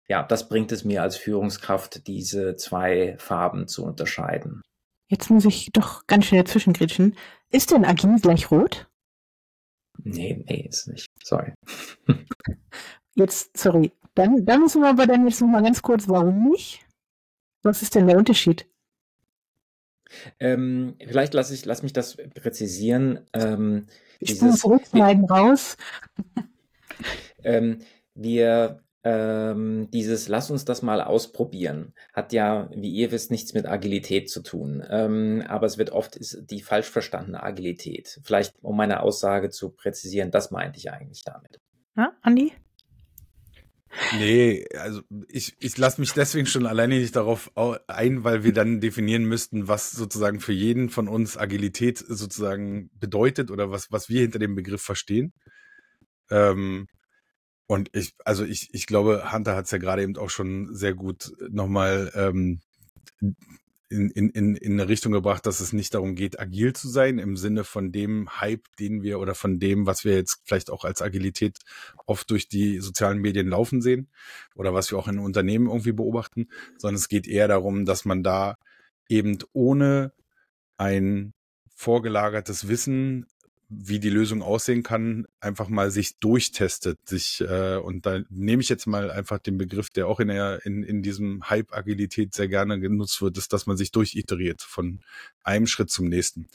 [0.08, 4.62] ja, das bringt es mir als Führungskraft, diese zwei Farben zu unterscheiden.
[5.08, 7.16] Jetzt muss ich doch ganz schnell zwischengritschen.
[7.50, 8.90] Ist denn Agil gleich rot?
[10.04, 11.08] Nee, nee, ist nicht.
[11.24, 11.54] Sorry.
[13.16, 13.92] Jetzt, sorry.
[14.16, 16.86] Dann, dann müssen wir aber dann jetzt noch mal ganz kurz, warum nicht?
[17.64, 18.68] Was ist denn der Unterschied?
[20.40, 23.28] Ähm, vielleicht lasse ich lass mich das präzisieren.
[23.34, 23.88] Ähm,
[24.20, 25.78] ich dieses, zurückschneiden raus.
[27.44, 27.80] ähm,
[28.16, 33.66] wir ähm, dieses Lass uns das mal ausprobieren hat ja, wie ihr wisst, nichts mit
[33.66, 34.84] Agilität zu tun.
[34.90, 38.20] Ähm, aber es wird oft ist die falsch verstandene Agilität.
[38.24, 41.62] Vielleicht, um meine Aussage zu präzisieren, das meinte ich eigentlich damit.
[41.96, 42.52] Ja, Andi?
[44.18, 47.52] Nee, also ich, ich lasse mich deswegen schon alleine nicht darauf
[47.88, 53.52] ein, weil wir dann definieren müssten, was sozusagen für jeden von uns Agilität sozusagen bedeutet
[53.52, 55.34] oder was, was wir hinter dem Begriff verstehen.
[56.30, 56.88] Ähm,
[57.68, 60.94] Und ich, also ich, ich glaube, Hunter hat es ja gerade eben auch schon sehr
[60.94, 62.62] gut nochmal ähm,
[63.90, 67.20] in, in, in, in eine Richtung gebracht, dass es nicht darum geht, agil zu sein,
[67.20, 70.84] im Sinne von dem Hype, den wir oder von dem, was wir jetzt vielleicht auch
[70.84, 71.60] als Agilität
[72.06, 74.10] oft durch die sozialen Medien laufen sehen
[74.56, 78.24] oder was wir auch in Unternehmen irgendwie beobachten, sondern es geht eher darum, dass man
[78.24, 78.58] da
[79.10, 80.12] eben ohne
[80.78, 81.34] ein
[81.76, 83.26] vorgelagertes Wissen
[83.70, 88.70] wie die Lösung aussehen kann, einfach mal sich durchtestet, sich äh, und da nehme ich
[88.70, 92.48] jetzt mal einfach den Begriff, der auch in der in, in diesem Hype Agilität sehr
[92.48, 95.02] gerne genutzt wird, ist, dass man sich durchiteriert von
[95.44, 96.48] einem Schritt zum nächsten.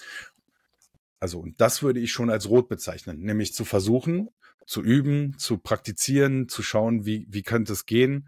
[1.21, 4.31] Also und das würde ich schon als rot bezeichnen, nämlich zu versuchen,
[4.67, 8.27] zu üben, zu praktizieren, zu schauen, wie wie könnte es gehen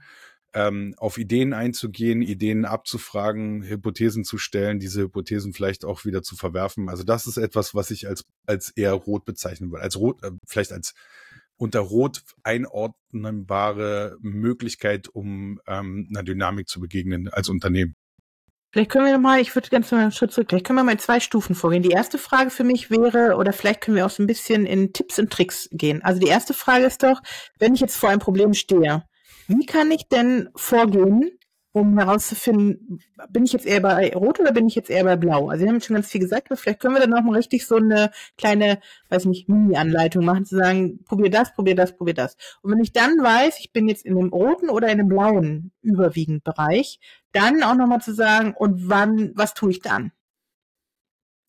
[0.55, 6.37] ähm, auf Ideen einzugehen, Ideen abzufragen, Hypothesen zu stellen, diese Hypothesen vielleicht auch wieder zu
[6.37, 6.89] verwerfen.
[6.89, 9.83] Also das ist etwas, was ich als, als eher rot bezeichnen würde.
[9.83, 10.95] Als rot, äh, vielleicht als
[11.57, 17.97] unter rot einordnbare Möglichkeit, um ähm, einer Dynamik zu begegnen als Unternehmen.
[18.73, 20.93] Vielleicht können wir mal, ich würde ganz mal einen Schritt zurück, vielleicht können wir mal
[20.93, 21.85] in zwei Stufen vorgehen.
[21.85, 24.93] Die erste Frage für mich wäre, oder vielleicht können wir auch so ein bisschen in
[24.93, 26.03] Tipps und Tricks gehen.
[26.03, 27.23] Also die erste Frage ist doch,
[27.61, 29.05] wenn ich jetzt vor einem Problem stehe,
[29.49, 31.39] wie kann ich denn vorgehen,
[31.75, 35.49] um herauszufinden, bin ich jetzt eher bei Rot oder bin ich jetzt eher bei Blau?
[35.49, 37.67] Also wir haben schon ganz viel gesagt, aber vielleicht können wir dann auch mal richtig
[37.67, 38.79] so eine kleine,
[39.09, 42.37] weiß nicht, Mini-Anleitung machen, zu sagen, probier das, probier das, probier das.
[42.63, 45.73] Und wenn ich dann weiß, ich bin jetzt in dem roten oder in dem blauen
[45.83, 47.01] überwiegend Bereich,
[47.33, 50.13] dann auch nochmal zu sagen, und wann, was tue ich dann?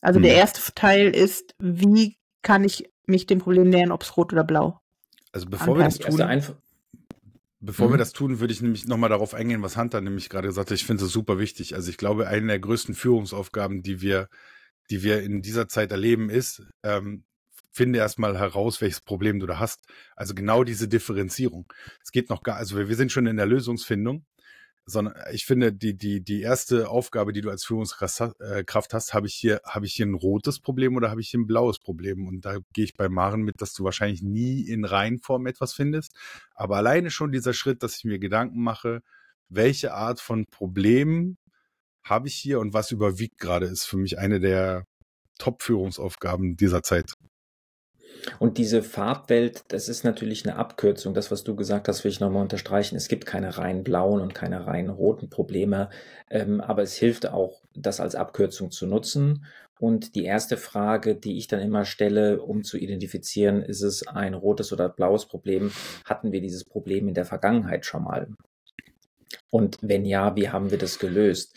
[0.01, 0.23] Also hm.
[0.23, 4.43] der erste Teil ist, wie kann ich mich dem Problem nähern, ob es rot oder
[4.43, 4.79] blau?
[5.31, 5.99] Also bevor Anpassen.
[5.99, 6.55] wir das tun,
[7.65, 7.93] Bevor mhm.
[7.93, 10.75] wir das tun, würde ich nämlich nochmal darauf eingehen, was Hunter nämlich gerade gesagt hat.
[10.75, 11.73] Ich finde es super wichtig.
[11.73, 14.29] Also ich glaube, eine der größten Führungsaufgaben, die wir,
[14.91, 17.23] die wir in dieser Zeit erleben, ist, ähm,
[17.71, 19.85] finde erstmal heraus, welches Problem du da hast.
[20.15, 21.65] Also genau diese Differenzierung.
[22.03, 24.25] Es geht noch gar, also wir, wir sind schon in der Lösungsfindung
[24.85, 29.27] sondern ich finde, die, die, die erste Aufgabe, die du als Führungskraft äh, hast, habe
[29.27, 32.27] ich hier, habe ich hier ein rotes Problem oder habe ich hier ein blaues Problem?
[32.27, 36.13] Und da gehe ich bei Maren mit, dass du wahrscheinlich nie in Reihenform etwas findest.
[36.53, 39.01] Aber alleine schon dieser Schritt, dass ich mir Gedanken mache,
[39.49, 41.37] welche Art von Problem
[42.03, 44.85] habe ich hier und was überwiegt gerade, ist für mich eine der
[45.39, 47.13] Top-Führungsaufgaben dieser Zeit.
[48.39, 51.13] Und diese Farbwelt, das ist natürlich eine Abkürzung.
[51.13, 52.95] Das, was du gesagt hast, will ich nochmal unterstreichen.
[52.95, 55.89] Es gibt keine rein blauen und keine rein roten Probleme,
[56.29, 59.45] ähm, aber es hilft auch, das als Abkürzung zu nutzen.
[59.79, 64.33] Und die erste Frage, die ich dann immer stelle, um zu identifizieren, ist es ein
[64.33, 65.71] rotes oder blaues Problem?
[66.05, 68.27] Hatten wir dieses Problem in der Vergangenheit schon mal?
[69.49, 71.55] Und wenn ja, wie haben wir das gelöst?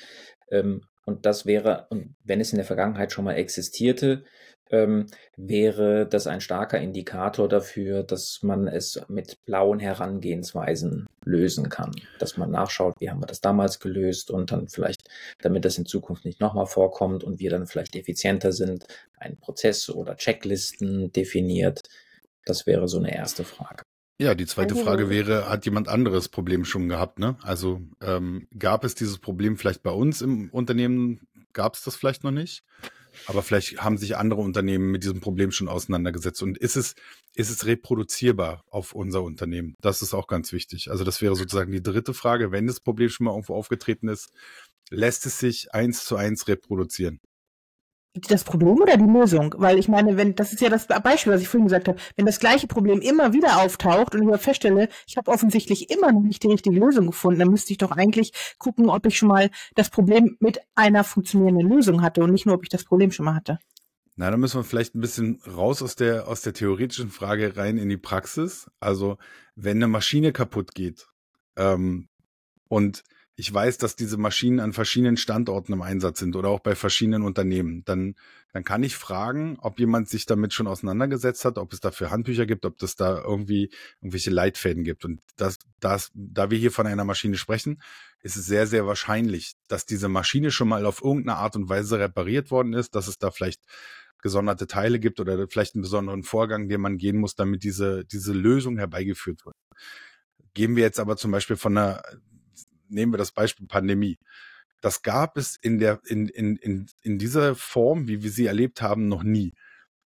[0.50, 4.24] Ähm, und das wäre, und wenn es in der Vergangenheit schon mal existierte,
[4.70, 11.92] ähm, wäre das ein starker Indikator dafür, dass man es mit blauen Herangehensweisen lösen kann.
[12.18, 15.08] Dass man nachschaut, wie haben wir das damals gelöst und dann vielleicht,
[15.40, 18.86] damit das in Zukunft nicht nochmal vorkommt und wir dann vielleicht effizienter sind,
[19.18, 21.82] einen Prozess oder Checklisten definiert.
[22.44, 23.82] Das wäre so eine erste Frage.
[24.20, 27.20] Ja, die zweite Frage wäre, hat jemand anderes Problem schon gehabt?
[27.20, 27.36] Ne?
[27.42, 31.28] Also ähm, gab es dieses Problem vielleicht bei uns im Unternehmen?
[31.52, 32.64] Gab es das vielleicht noch nicht?
[33.26, 36.42] Aber vielleicht haben sich andere Unternehmen mit diesem Problem schon auseinandergesetzt.
[36.42, 36.94] Und ist es,
[37.34, 39.74] ist es reproduzierbar auf unser Unternehmen?
[39.80, 40.90] Das ist auch ganz wichtig.
[40.90, 42.52] Also das wäre sozusagen die dritte Frage.
[42.52, 44.30] Wenn das Problem schon mal irgendwo aufgetreten ist,
[44.90, 47.20] lässt es sich eins zu eins reproduzieren?
[48.14, 49.54] Das Problem oder die Lösung?
[49.58, 52.26] Weil ich meine, wenn das ist ja das Beispiel, was ich vorhin gesagt habe, wenn
[52.26, 56.42] das gleiche Problem immer wieder auftaucht und ich feststelle, ich habe offensichtlich immer noch nicht
[56.42, 59.90] die richtige Lösung gefunden, dann müsste ich doch eigentlich gucken, ob ich schon mal das
[59.90, 63.34] Problem mit einer funktionierenden Lösung hatte und nicht nur, ob ich das Problem schon mal
[63.34, 63.58] hatte.
[64.16, 67.78] Na, dann müssen wir vielleicht ein bisschen raus aus der aus der theoretischen Frage rein
[67.78, 68.68] in die Praxis.
[68.80, 69.16] Also
[69.54, 71.06] wenn eine Maschine kaputt geht
[71.56, 72.08] ähm,
[72.66, 73.04] und
[73.40, 77.22] ich weiß, dass diese Maschinen an verschiedenen Standorten im Einsatz sind oder auch bei verschiedenen
[77.22, 78.16] Unternehmen, dann,
[78.52, 82.46] dann kann ich fragen, ob jemand sich damit schon auseinandergesetzt hat, ob es dafür Handbücher
[82.46, 83.70] gibt, ob es da irgendwie
[84.00, 85.04] irgendwelche Leitfäden gibt.
[85.04, 87.80] Und das, das, da wir hier von einer Maschine sprechen,
[88.22, 92.00] ist es sehr, sehr wahrscheinlich, dass diese Maschine schon mal auf irgendeine Art und Weise
[92.00, 93.62] repariert worden ist, dass es da vielleicht
[94.20, 98.32] gesonderte Teile gibt oder vielleicht einen besonderen Vorgang, den man gehen muss, damit diese, diese
[98.32, 99.54] Lösung herbeigeführt wird.
[100.54, 102.02] Gehen wir jetzt aber zum Beispiel von einer
[102.88, 104.18] nehmen wir das Beispiel Pandemie.
[104.80, 108.80] Das gab es in der, in, in, in, in dieser Form, wie wir sie erlebt
[108.80, 109.54] haben, noch nie.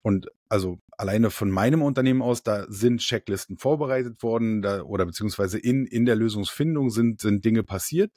[0.02, 5.60] Und also alleine von meinem Unternehmen aus, da sind Checklisten vorbereitet worden, da, oder beziehungsweise
[5.60, 8.12] in, in der Lösungsfindung sind, sind Dinge passiert,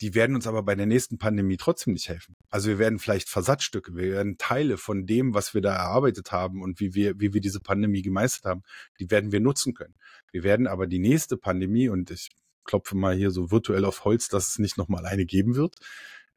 [0.00, 2.34] die werden uns aber bei der nächsten Pandemie trotzdem nicht helfen.
[2.50, 6.60] Also wir werden vielleicht Versatzstücke, wir werden Teile von dem, was wir da erarbeitet haben
[6.60, 8.62] und wie wir, wie wir diese Pandemie gemeistert haben,
[8.98, 9.94] die werden wir nutzen können.
[10.32, 12.30] Wir werden aber die nächste Pandemie, und ich
[12.64, 15.76] klopfe mal hier so virtuell auf Holz, dass es nicht nochmal eine geben wird,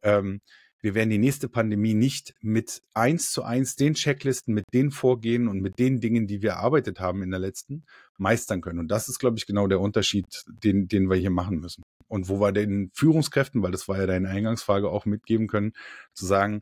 [0.01, 0.41] ähm,
[0.85, 5.47] wir werden die nächste Pandemie nicht mit eins zu eins den Checklisten, mit den Vorgehen
[5.47, 7.85] und mit den Dingen, die wir erarbeitet haben in der letzten,
[8.19, 8.77] meistern können.
[8.77, 11.81] Und das ist, glaube ich, genau der Unterschied, den, den wir hier machen müssen.
[12.07, 15.73] Und wo wir den Führungskräften, weil das war ja deine Eingangsfrage, auch mitgeben können,
[16.13, 16.61] zu sagen,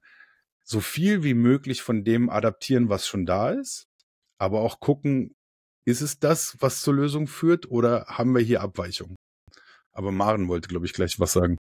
[0.63, 3.89] so viel wie möglich von dem adaptieren, was schon da ist,
[4.38, 5.36] aber auch gucken,
[5.84, 9.17] ist es das, was zur Lösung führt, oder haben wir hier Abweichungen?
[9.93, 11.58] Aber Maren wollte, glaube ich, gleich was sagen.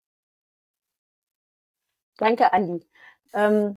[2.17, 2.87] Danke, Andi.
[3.35, 3.77] Ähm,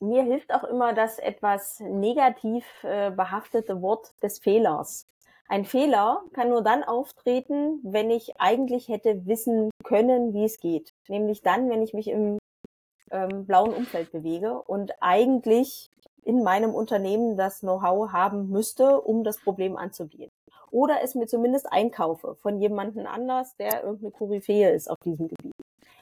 [0.00, 5.06] mir hilft auch immer das etwas negativ äh, behaftete Wort des Fehlers.
[5.48, 10.90] Ein Fehler kann nur dann auftreten, wenn ich eigentlich hätte wissen können, wie es geht.
[11.08, 12.38] Nämlich dann, wenn ich mich im
[13.10, 15.90] ähm, blauen Umfeld bewege und eigentlich
[16.24, 20.30] in meinem Unternehmen das Know-how haben müsste, um das Problem anzugehen.
[20.74, 25.54] Oder es mir zumindest einkaufe von jemandem anders, der irgendeine Koryphäe ist auf diesem Gebiet.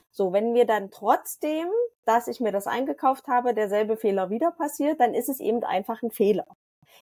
[0.09, 1.67] So, wenn mir dann trotzdem,
[2.05, 6.01] dass ich mir das eingekauft habe, derselbe Fehler wieder passiert, dann ist es eben einfach
[6.01, 6.47] ein Fehler.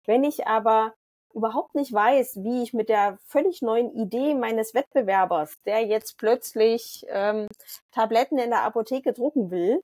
[0.06, 0.94] Wenn ich aber
[1.34, 7.04] überhaupt nicht weiß, wie ich mit der völlig neuen Idee meines Wettbewerbers, der jetzt plötzlich
[7.10, 7.48] ähm,
[7.92, 9.82] Tabletten in der Apotheke drucken will,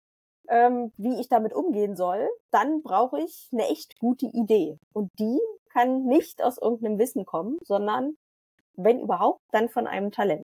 [0.48, 4.78] ähm, wie ich damit umgehen soll, dann brauche ich eine echt gute Idee.
[4.94, 5.38] Und die
[5.74, 8.16] kann nicht aus irgendeinem Wissen kommen, sondern
[8.76, 10.46] wenn überhaupt, dann von einem Talent.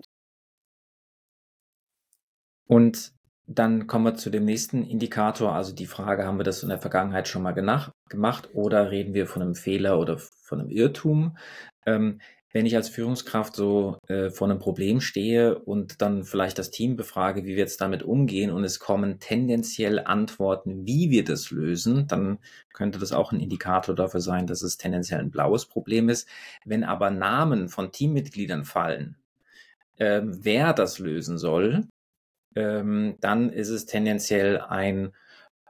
[2.65, 3.13] Und
[3.45, 5.53] dann kommen wir zu dem nächsten Indikator.
[5.53, 9.25] Also die Frage, haben wir das in der Vergangenheit schon mal gemacht oder reden wir
[9.25, 11.37] von einem Fehler oder von einem Irrtum?
[11.85, 12.19] Ähm,
[12.53, 16.95] wenn ich als Führungskraft so äh, vor einem Problem stehe und dann vielleicht das Team
[16.95, 22.07] befrage, wie wir jetzt damit umgehen und es kommen tendenziell Antworten, wie wir das lösen,
[22.07, 22.39] dann
[22.73, 26.27] könnte das auch ein Indikator dafür sein, dass es tendenziell ein blaues Problem ist.
[26.65, 29.17] Wenn aber Namen von Teammitgliedern fallen,
[29.97, 31.87] äh, wer das lösen soll,
[32.55, 35.13] ähm, dann ist es tendenziell ein,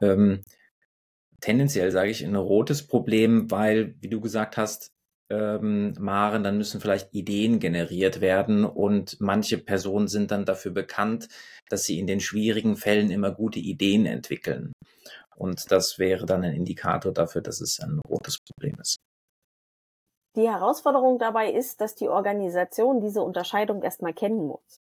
[0.00, 0.42] ähm,
[1.40, 4.92] tendenziell sage ich, ein rotes Problem, weil, wie du gesagt hast,
[5.30, 11.28] ähm, Maren, dann müssen vielleicht Ideen generiert werden und manche Personen sind dann dafür bekannt,
[11.68, 14.72] dass sie in den schwierigen Fällen immer gute Ideen entwickeln.
[15.36, 18.98] Und das wäre dann ein Indikator dafür, dass es ein rotes Problem ist.
[20.34, 24.80] Die Herausforderung dabei ist, dass die Organisation diese Unterscheidung erstmal kennen muss.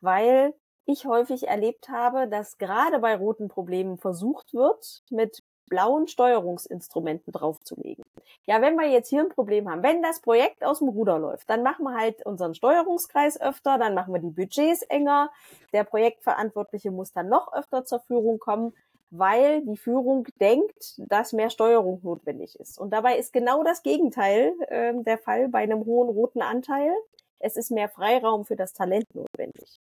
[0.00, 0.54] Weil
[0.86, 8.04] ich häufig erlebt habe, dass gerade bei roten Problemen versucht wird, mit blauen Steuerungsinstrumenten draufzulegen.
[8.46, 11.48] Ja, wenn wir jetzt hier ein Problem haben, wenn das Projekt aus dem Ruder läuft,
[11.50, 15.30] dann machen wir halt unseren Steuerungskreis öfter, dann machen wir die Budgets enger,
[15.72, 18.72] der Projektverantwortliche muss dann noch öfter zur Führung kommen,
[19.10, 22.78] weil die Führung denkt, dass mehr Steuerung notwendig ist.
[22.78, 26.92] Und dabei ist genau das Gegenteil äh, der Fall bei einem hohen roten Anteil.
[27.38, 29.80] Es ist mehr Freiraum für das Talent notwendig.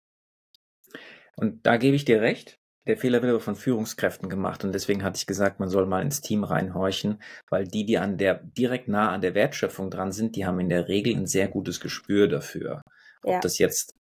[1.36, 2.58] Und da gebe ich dir recht.
[2.88, 6.00] Der Fehler wird aber von Führungskräften gemacht und deswegen hatte ich gesagt, man soll mal
[6.00, 10.36] ins Team reinhorchen, weil die, die an der direkt nah an der Wertschöpfung dran sind,
[10.36, 12.80] die haben in der Regel ein sehr gutes Gespür dafür.
[13.22, 13.40] Ob ja.
[13.40, 13.94] das jetzt,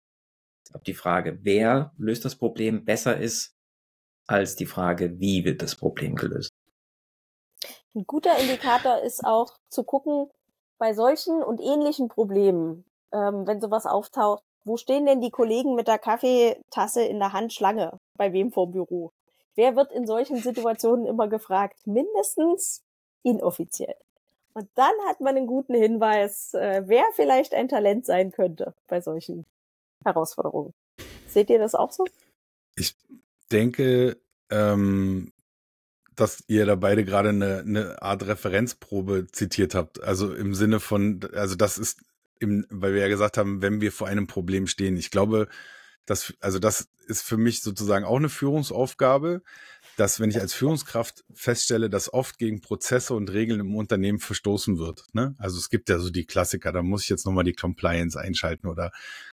[0.74, 3.54] ob die Frage, wer löst das Problem besser ist,
[4.26, 6.50] als die Frage, wie wird das Problem gelöst.
[7.94, 10.28] Ein guter Indikator ist auch zu gucken,
[10.78, 15.88] bei solchen und ähnlichen Problemen, ähm, wenn sowas auftaucht, wo stehen denn die Kollegen mit
[15.88, 17.98] der Kaffeetasse in der Hand Schlange?
[18.16, 19.12] Bei wem vorm Büro?
[19.54, 21.86] Wer wird in solchen Situationen immer gefragt?
[21.86, 22.82] Mindestens
[23.22, 23.96] inoffiziell.
[24.52, 29.00] Und dann hat man einen guten Hinweis, äh, wer vielleicht ein Talent sein könnte bei
[29.00, 29.46] solchen
[30.04, 30.72] Herausforderungen.
[31.26, 32.04] Seht ihr das auch so?
[32.76, 32.96] Ich
[33.50, 34.16] denke,
[34.50, 35.32] ähm,
[36.14, 40.02] dass ihr da beide gerade eine, eine Art Referenzprobe zitiert habt.
[40.02, 42.00] Also im Sinne von, also das ist
[42.38, 44.96] im, weil wir ja gesagt haben, wenn wir vor einem Problem stehen.
[44.96, 45.48] Ich glaube,
[46.06, 49.42] dass, also das ist für mich sozusagen auch eine Führungsaufgabe,
[49.96, 54.78] dass wenn ich als Führungskraft feststelle, dass oft gegen Prozesse und Regeln im Unternehmen verstoßen
[54.78, 55.04] wird.
[55.12, 55.34] Ne?
[55.38, 58.66] Also es gibt ja so die Klassiker, da muss ich jetzt nochmal die Compliance einschalten
[58.66, 58.90] oder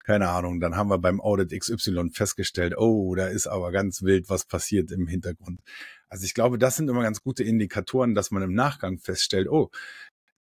[0.03, 4.29] keine Ahnung, dann haben wir beim Audit XY festgestellt, oh, da ist aber ganz wild
[4.29, 5.61] was passiert im Hintergrund.
[6.09, 9.69] Also ich glaube, das sind immer ganz gute Indikatoren, dass man im Nachgang feststellt, oh,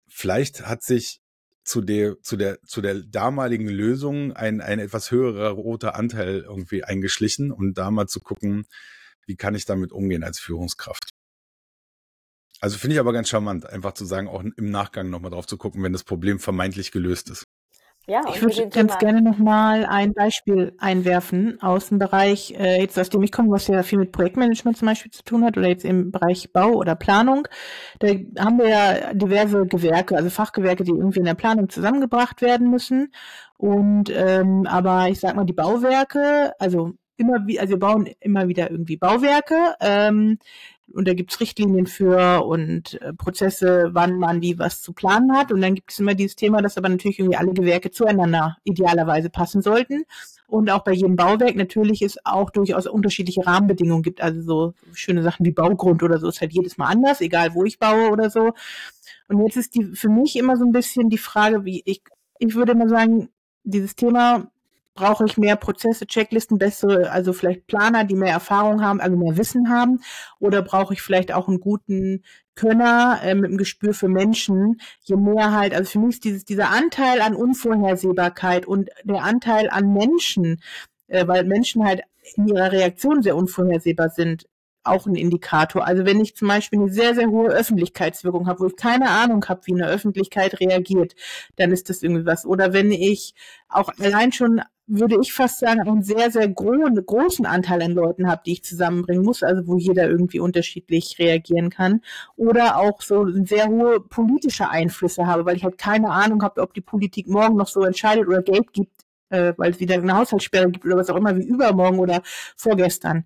[0.07, 1.21] vielleicht hat sich
[1.67, 6.85] zu der, zu der, zu der damaligen Lösung ein, ein etwas höherer roter Anteil irgendwie
[6.85, 8.67] eingeschlichen und da mal zu gucken,
[9.27, 11.11] wie kann ich damit umgehen als Führungskraft.
[12.61, 15.59] Also finde ich aber ganz charmant, einfach zu sagen, auch im Nachgang nochmal drauf zu
[15.59, 17.45] gucken, wenn das Problem vermeintlich gelöst ist.
[18.09, 23.09] Ja, ich würde ganz gerne nochmal ein Beispiel einwerfen aus dem Bereich, äh, jetzt aus
[23.09, 25.85] dem ich komme, was ja viel mit Projektmanagement zum Beispiel zu tun hat oder jetzt
[25.85, 27.49] im Bereich Bau oder Planung.
[27.99, 32.71] Da haben wir ja diverse Gewerke, also Fachgewerke, die irgendwie in der Planung zusammengebracht werden
[32.71, 33.13] müssen.
[33.57, 38.47] Und ähm, aber ich sag mal, die Bauwerke, also immer wie, also wir bauen immer
[38.47, 39.75] wieder irgendwie Bauwerke.
[39.81, 40.39] Ähm,
[40.93, 45.51] und da gibt's Richtlinien für und äh, Prozesse, wann man wie was zu planen hat.
[45.53, 49.29] Und dann gibt es immer dieses Thema, dass aber natürlich irgendwie alle Gewerke zueinander idealerweise
[49.29, 50.05] passen sollten.
[50.47, 54.21] Und auch bei jedem Bauwerk natürlich es auch durchaus unterschiedliche Rahmenbedingungen gibt.
[54.21, 57.65] Also so schöne Sachen wie Baugrund oder so ist halt jedes Mal anders, egal wo
[57.65, 58.53] ich baue oder so.
[59.29, 62.03] Und jetzt ist die für mich immer so ein bisschen die Frage, wie ich,
[62.39, 63.29] ich würde mal sagen,
[63.65, 64.51] dieses Thema
[64.97, 69.37] brauche ich mehr Prozesse, Checklisten, bessere, also vielleicht Planer, die mehr Erfahrung haben, also mehr
[69.37, 70.01] Wissen haben,
[70.41, 72.25] oder brauche ich vielleicht auch einen guten
[72.57, 76.45] Könner äh, mit einem Gespür für Menschen, je mehr halt, also für mich ist dieses,
[76.45, 80.61] dieser Anteil an Unvorhersehbarkeit und der Anteil an Menschen,
[81.07, 82.03] äh, weil Menschen halt
[82.35, 84.47] in ihrer Reaktion sehr unvorhersehbar sind,
[84.87, 85.87] auch ein Indikator.
[85.87, 89.45] Also wenn ich zum Beispiel eine sehr, sehr hohe Öffentlichkeitswirkung habe, wo ich keine Ahnung
[89.49, 91.15] habe, wie eine Öffentlichkeit reagiert,
[91.57, 92.47] dann ist das irgendwie was.
[92.47, 93.35] Oder wenn ich
[93.69, 98.29] auch allein schon, würde ich fast sagen, einen sehr, sehr gro großen Anteil an Leuten
[98.29, 102.03] habe, die ich zusammenbringen muss, also wo jeder irgendwie unterschiedlich reagieren kann.
[102.37, 106.75] Oder auch so sehr hohe politische Einflüsse habe, weil ich halt keine Ahnung habe, ob
[106.75, 108.93] die Politik morgen noch so entscheidet oder Geld gibt,
[109.31, 112.23] äh, weil es wieder eine Haushaltssperre gibt oder was auch immer, wie übermorgen oder
[112.57, 113.25] vorgestern.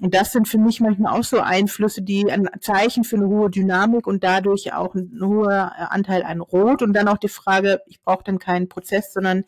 [0.00, 3.50] Und das sind für mich manchmal auch so Einflüsse, die ein Zeichen für eine hohe
[3.50, 6.82] Dynamik und dadurch auch ein hoher Anteil an Rot.
[6.82, 9.44] Und dann auch die Frage, ich brauche dann keinen Prozess, sondern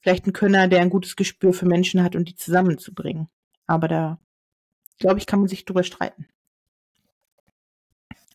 [0.00, 3.28] vielleicht einen Könner, der ein gutes Gespür für Menschen hat und die zusammenzubringen.
[3.66, 4.20] Aber da,
[4.98, 6.26] glaube ich, kann man sich drüber streiten.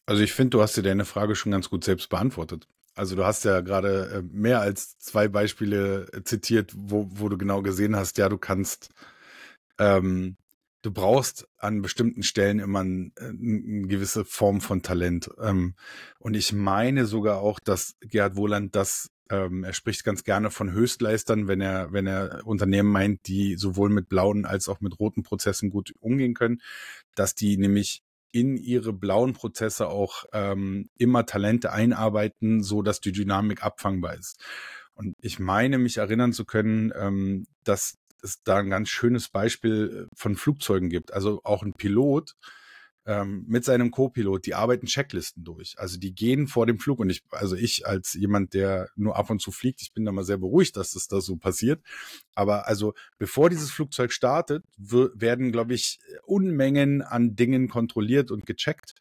[0.05, 2.67] Also ich finde, du hast dir deine Frage schon ganz gut selbst beantwortet.
[2.95, 7.37] Also du hast ja gerade äh, mehr als zwei Beispiele äh, zitiert, wo, wo du
[7.37, 8.89] genau gesehen hast, ja, du kannst
[9.79, 10.35] ähm,
[10.83, 15.31] du brauchst an bestimmten Stellen immer ein, äh, eine gewisse Form von Talent.
[15.41, 15.75] Ähm,
[16.19, 20.71] und ich meine sogar auch, dass Gerhard Wohland das, ähm, er spricht ganz gerne von
[20.71, 25.23] Höchstleistern, wenn er, wenn er Unternehmen meint, die sowohl mit blauen als auch mit roten
[25.23, 26.61] Prozessen gut umgehen können,
[27.15, 33.11] dass die nämlich in ihre blauen Prozesse auch ähm, immer Talente einarbeiten, so dass die
[33.11, 34.43] Dynamik abfangbar ist.
[34.95, 40.15] Und ich meine, mich erinnern zu können, dass es da ein ganz schönes Beispiel äh,
[40.15, 41.13] von Flugzeugen gibt.
[41.13, 42.35] Also auch ein Pilot
[43.05, 45.75] ähm, mit seinem Co-Pilot, die arbeiten Checklisten durch.
[45.77, 49.29] Also die gehen vor dem Flug und ich, also ich als jemand, der nur ab
[49.29, 51.81] und zu fliegt, ich bin da mal sehr beruhigt, dass das da so passiert.
[52.33, 58.93] Aber also bevor dieses Flugzeug startet, werden, glaube ich, Unmengen an Dingen kontrolliert und gecheckt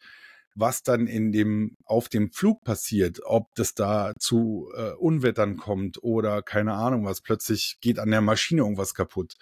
[0.55, 6.01] was dann in dem, auf dem Flug passiert, ob das da zu äh, Unwettern kommt
[6.03, 9.33] oder keine Ahnung was, plötzlich geht an der Maschine irgendwas kaputt.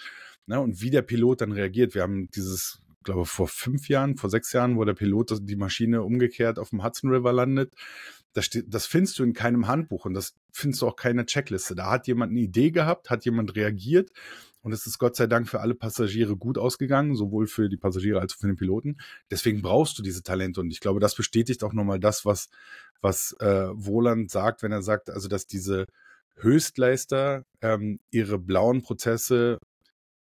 [0.45, 0.59] Ne?
[0.59, 1.93] Und wie der Pilot dann reagiert.
[1.95, 6.03] Wir haben dieses, glaube vor fünf Jahren, vor sechs Jahren, wo der Pilot die Maschine
[6.03, 7.73] umgekehrt auf dem Hudson River landet.
[8.33, 11.75] Das, das findest du in keinem Handbuch und das findest du auch keine Checkliste.
[11.75, 14.11] Da hat jemand eine Idee gehabt, hat jemand reagiert
[14.63, 18.19] und es ist Gott sei Dank für alle Passagiere gut ausgegangen, sowohl für die Passagiere
[18.19, 18.97] als auch für den Piloten.
[19.29, 20.61] Deswegen brauchst du diese Talente.
[20.61, 22.49] Und ich glaube, das bestätigt auch nochmal das, was,
[23.01, 25.85] was äh, Wohland sagt, wenn er sagt, also dass diese
[26.35, 29.57] Höchstleister ähm, ihre blauen Prozesse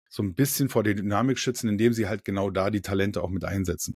[0.08, 3.30] so ein bisschen vor der Dynamik schützen, indem sie halt genau da die Talente auch
[3.30, 3.94] mit einsetzen.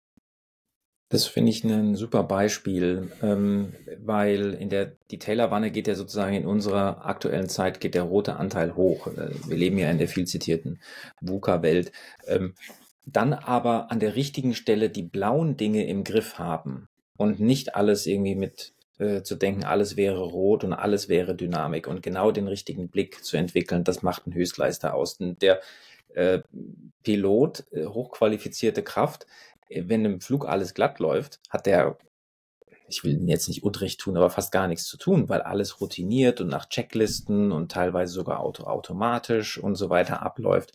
[1.09, 6.35] Das finde ich ein super Beispiel, ähm, weil in der die Taylor-Wanne geht ja sozusagen
[6.35, 9.07] in unserer aktuellen Zeit geht der rote Anteil hoch.
[9.07, 10.79] Äh, wir leben ja in der viel zitierten
[11.21, 11.91] VUCA-Welt.
[12.27, 12.53] Ähm,
[13.07, 16.87] dann aber an der richtigen Stelle die blauen Dinge im Griff haben
[17.17, 21.87] und nicht alles irgendwie mit äh, zu denken, alles wäre rot und alles wäre Dynamik
[21.87, 25.17] und genau den richtigen Blick zu entwickeln, das macht ein Höchstleister aus.
[25.19, 25.59] Der
[26.13, 26.39] äh,
[27.01, 29.25] Pilot, äh, hochqualifizierte Kraft,
[29.69, 31.97] wenn im Flug alles glatt läuft, hat der,
[32.87, 36.41] ich will jetzt nicht Unrecht tun, aber fast gar nichts zu tun, weil alles routiniert
[36.41, 40.73] und nach Checklisten und teilweise sogar auto automatisch und so weiter abläuft.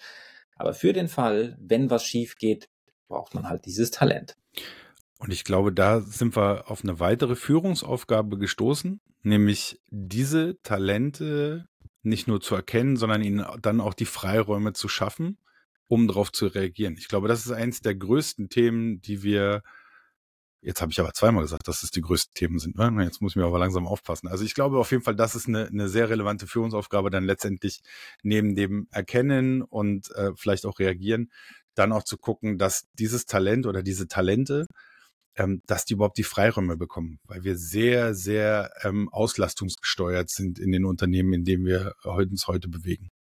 [0.57, 2.69] Aber für den Fall, wenn was schief geht,
[3.09, 4.37] braucht man halt dieses Talent.
[5.19, 11.67] Und ich glaube, da sind wir auf eine weitere Führungsaufgabe gestoßen, nämlich diese Talente
[12.03, 15.39] nicht nur zu erkennen, sondern ihnen dann auch die Freiräume zu schaffen,
[15.89, 16.97] um darauf zu reagieren.
[16.99, 19.63] Ich glaube, das ist eins der größten Themen, die wir
[20.67, 22.79] Jetzt habe ich aber zweimal gesagt, dass es die größten Themen sind.
[22.79, 23.05] Ne?
[23.05, 24.29] Jetzt muss ich mir aber langsam aufpassen.
[24.29, 27.83] Also ich glaube auf jeden Fall, das ist eine, eine sehr relevante Führungsaufgabe, dann letztendlich
[28.23, 31.31] neben dem Erkennen und äh, vielleicht auch reagieren,
[31.75, 34.67] dann auch zu gucken, dass dieses Talent oder diese Talente
[35.37, 40.73] ähm, dass die überhaupt die Freiräume bekommen, weil wir sehr, sehr ähm, auslastungsgesteuert sind in
[40.73, 43.11] den Unternehmen, in denen wir uns heute bewegen.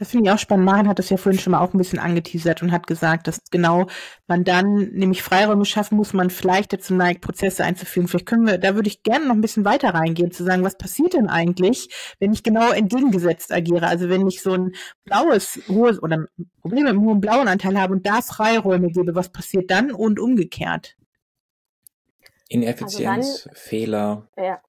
[0.00, 0.64] Das finde ich auch spannend.
[0.64, 3.38] Maren hat das ja vorhin schon mal auch ein bisschen angeteasert und hat gesagt, dass
[3.50, 3.86] genau
[4.26, 8.08] man dann nämlich Freiräume schaffen muss, man vielleicht dazu neigt, Prozesse einzuführen.
[8.08, 10.78] Vielleicht können wir, da würde ich gerne noch ein bisschen weiter reingehen, zu sagen, was
[10.78, 13.88] passiert denn eigentlich, wenn ich genau entgegengesetzt agiere?
[13.88, 14.72] Also wenn ich so ein
[15.04, 16.24] blaues, hohes oder
[16.62, 20.96] Probleme im hohen blauen Anteil habe und da Freiräume gebe, was passiert dann und umgekehrt?
[22.48, 24.28] Ineffizienz, also dann, Fehler.
[24.38, 24.62] Ja.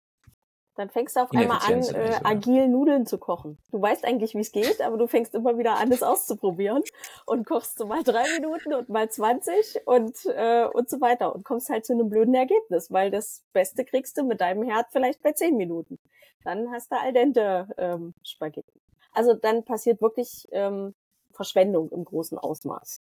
[0.82, 3.60] Dann fängst du auf einmal an, äh, agil Nudeln zu kochen.
[3.70, 6.82] Du weißt eigentlich, wie es geht, aber du fängst immer wieder an, es auszuprobieren
[7.28, 11.46] und kochst so mal drei Minuten und mal 20 und, äh, und so weiter und
[11.46, 15.22] kommst halt zu einem blöden Ergebnis, weil das Beste kriegst du mit deinem Herd vielleicht
[15.22, 16.00] bei zehn Minuten.
[16.44, 18.82] Dann hast du al dente ähm, Spaghetti.
[19.14, 20.96] Also dann passiert wirklich ähm,
[21.32, 23.02] Verschwendung im großen Ausmaß.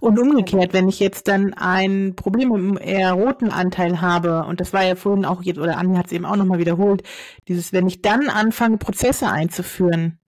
[0.00, 4.72] Und umgekehrt, wenn ich jetzt dann ein Problem im eher roten Anteil habe, und das
[4.72, 7.02] war ja vorhin auch jetzt, oder Anni hat es eben auch nochmal wiederholt,
[7.48, 10.20] dieses, wenn ich dann anfange, Prozesse einzuführen,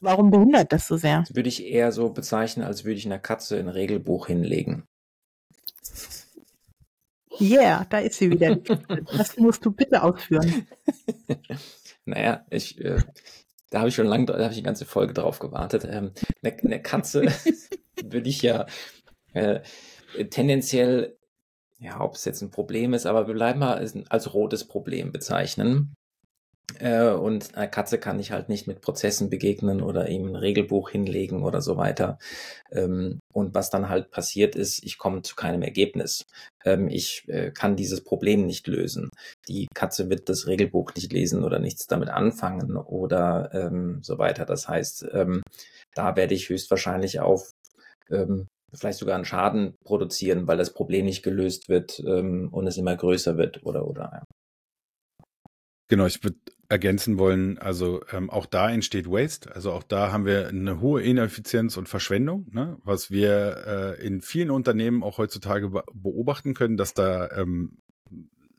[0.00, 1.20] warum behindert das so sehr?
[1.20, 4.86] Das würde ich eher so bezeichnen, als würde ich einer Katze ein Regelbuch hinlegen.
[7.40, 8.56] Yeah, da ist sie wieder.
[9.16, 10.66] das musst du bitte ausführen.
[12.04, 13.00] naja, ich, äh,
[13.72, 15.86] da habe ich schon lange, da habe ich die ganze Folge drauf gewartet.
[15.88, 16.12] Ähm,
[16.42, 17.22] eine, eine Katze
[18.04, 18.66] würde ich ja
[19.32, 19.60] äh,
[20.30, 21.16] tendenziell,
[21.78, 23.78] ja, ob es jetzt ein Problem ist, aber wir bleiben mal
[24.10, 25.94] als rotes Problem bezeichnen.
[26.78, 30.90] Äh, und einer Katze kann ich halt nicht mit Prozessen begegnen oder ihm ein Regelbuch
[30.90, 32.18] hinlegen oder so weiter.
[32.70, 36.24] Ähm, und was dann halt passiert ist, ich komme zu keinem Ergebnis.
[36.64, 39.10] Ähm, ich äh, kann dieses Problem nicht lösen.
[39.48, 44.44] Die Katze wird das Regelbuch nicht lesen oder nichts damit anfangen oder ähm, so weiter.
[44.44, 45.06] Das heißt,
[45.94, 47.50] da werde ich höchstwahrscheinlich auf
[48.74, 53.36] vielleicht sogar einen Schaden produzieren, weil das Problem nicht gelöst wird und es immer größer
[53.36, 54.22] wird oder oder.
[55.88, 56.38] Genau, ich würde
[56.72, 61.02] ergänzen wollen, also ähm, auch da entsteht Waste, also auch da haben wir eine hohe
[61.02, 62.78] Ineffizienz und Verschwendung, ne?
[62.82, 67.76] was wir äh, in vielen Unternehmen auch heutzutage be beobachten können, dass da ähm,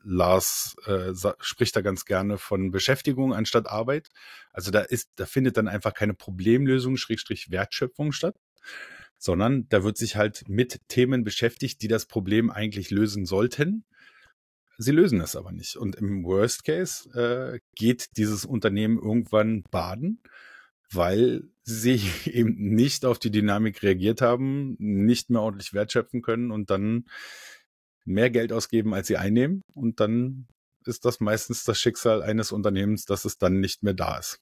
[0.04, 4.10] Lars äh, spricht da ganz gerne von Beschäftigung anstatt Arbeit.
[4.52, 8.36] Also da ist, da findet dann einfach keine Problemlösung, Schrägstrich Wertschöpfung statt,
[9.18, 13.84] sondern da wird sich halt mit Themen beschäftigt, die das Problem eigentlich lösen sollten
[14.78, 15.76] Sie lösen es aber nicht.
[15.76, 20.20] Und im Worst Case äh, geht dieses Unternehmen irgendwann baden,
[20.90, 26.70] weil sie eben nicht auf die Dynamik reagiert haben, nicht mehr ordentlich wertschöpfen können und
[26.70, 27.06] dann
[28.04, 29.62] mehr Geld ausgeben, als sie einnehmen.
[29.72, 30.46] Und dann
[30.84, 34.40] ist das meistens das Schicksal eines Unternehmens, dass es dann nicht mehr da ist.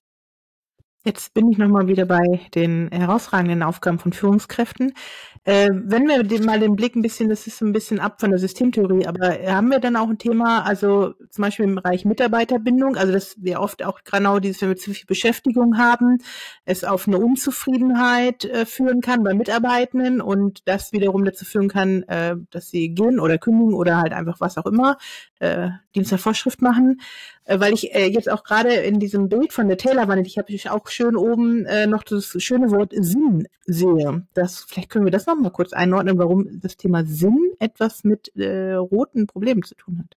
[1.04, 4.94] Jetzt bin ich nochmal wieder bei den herausragenden Aufgaben von Führungskräften.
[5.42, 8.30] Äh, wenn wir den, mal den Blick ein bisschen, das ist ein bisschen ab von
[8.30, 12.96] der Systemtheorie, aber haben wir dann auch ein Thema, also zum Beispiel im Bereich Mitarbeiterbindung,
[12.96, 16.18] also dass wir oft auch genau dieses, wenn wir zu viel Beschäftigung haben,
[16.64, 22.04] es auf eine Unzufriedenheit äh, führen kann bei Mitarbeitenden und das wiederum dazu führen kann,
[22.04, 24.98] äh, dass sie gehen oder kündigen oder halt einfach was auch immer,
[25.40, 27.00] äh, Dienst der Vorschrift machen.
[27.44, 30.52] Äh, weil ich äh, jetzt auch gerade in diesem Bild von der Taylorwanne, ich habe
[30.70, 34.26] auch schön oben äh, noch das schöne Wort Sinn sehe.
[34.34, 38.34] Das, vielleicht können wir das noch mal kurz einordnen, warum das Thema Sinn etwas mit
[38.36, 40.16] äh, roten Problemen zu tun hat.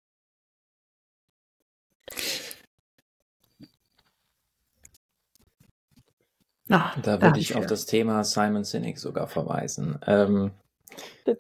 [6.70, 10.00] Ach, da würde ich auf das Thema Simon Sinek sogar verweisen.
[10.08, 10.52] Ähm,
[11.26, 11.38] das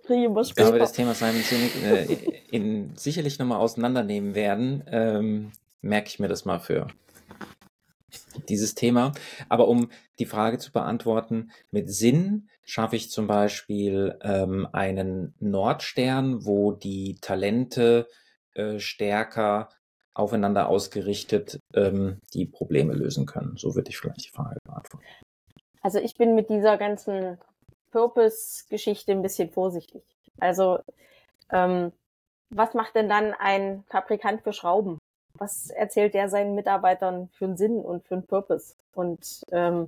[0.49, 0.67] später.
[0.67, 5.51] Da wir das Thema Simon Sinek äh, in, sicherlich nochmal auseinandernehmen werden, ähm,
[5.85, 6.87] merke ich mir das mal für
[8.49, 9.13] dieses Thema.
[9.49, 16.45] Aber um die Frage zu beantworten, mit Sinn schaffe ich zum Beispiel ähm, einen Nordstern,
[16.45, 18.07] wo die Talente
[18.53, 19.69] äh, stärker
[20.13, 23.57] aufeinander ausgerichtet ähm, die Probleme lösen können.
[23.57, 25.05] So würde ich vielleicht die Frage beantworten.
[25.81, 27.37] Also ich bin mit dieser ganzen
[27.91, 30.03] Purpose-Geschichte ein bisschen vorsichtig.
[30.39, 30.79] Also
[31.51, 31.91] ähm,
[32.49, 34.97] was macht denn dann ein Fabrikant für Schrauben?
[35.37, 38.75] Was erzählt der seinen Mitarbeitern für einen Sinn und für einen Purpose?
[38.93, 39.87] Und ähm,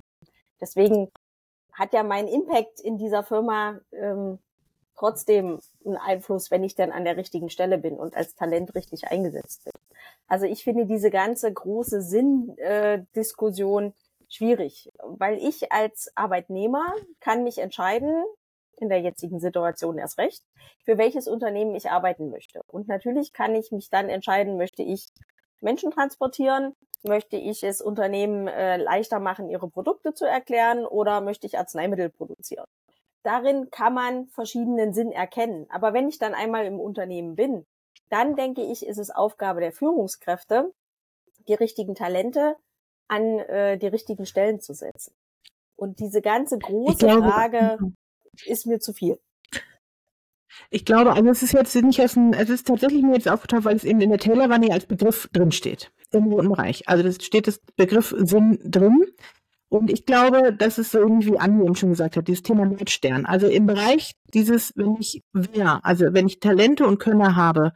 [0.60, 1.10] deswegen
[1.72, 4.38] hat ja mein Impact in dieser Firma ähm,
[4.96, 9.06] trotzdem einen Einfluss, wenn ich dann an der richtigen Stelle bin und als Talent richtig
[9.06, 9.72] eingesetzt bin.
[10.26, 13.92] Also ich finde diese ganze große Sinn-Diskussion äh,
[14.28, 16.84] schwierig, weil ich als Arbeitnehmer
[17.20, 18.24] kann mich entscheiden,
[18.76, 20.44] in der jetzigen Situation erst recht,
[20.84, 22.60] für welches Unternehmen ich arbeiten möchte.
[22.66, 25.08] Und natürlich kann ich mich dann entscheiden, möchte ich
[25.60, 26.74] Menschen transportieren?
[27.02, 32.08] Möchte ich es Unternehmen äh, leichter machen, ihre Produkte zu erklären oder möchte ich Arzneimittel
[32.10, 32.66] produzieren?
[33.28, 35.66] darin kann man verschiedenen Sinn erkennen.
[35.68, 37.66] Aber wenn ich dann einmal im Unternehmen bin,
[38.08, 40.72] dann denke ich, ist es Aufgabe der Führungskräfte,
[41.46, 42.56] die richtigen Talente
[43.06, 45.12] an äh, die richtigen Stellen zu setzen.
[45.76, 47.78] Und diese ganze große glaube, Frage
[48.46, 49.20] ist mir zu viel.
[50.70, 53.64] Ich glaube, also es ist jetzt nicht aus dem, es ist tatsächlich mir jetzt aufgetaucht,
[53.64, 55.90] weil es eben in der Taylor-Wanne als Begriff drinsteht.
[56.10, 56.88] Im roten Bereich.
[56.88, 59.04] Also das steht das Begriff Sinn drin.
[59.70, 63.26] Und ich glaube, das ist so irgendwie Andi eben schon gesagt hat, dieses Thema Nordstern.
[63.26, 67.72] Also im Bereich dieses, wenn ich wer, also wenn ich Talente und Könner habe,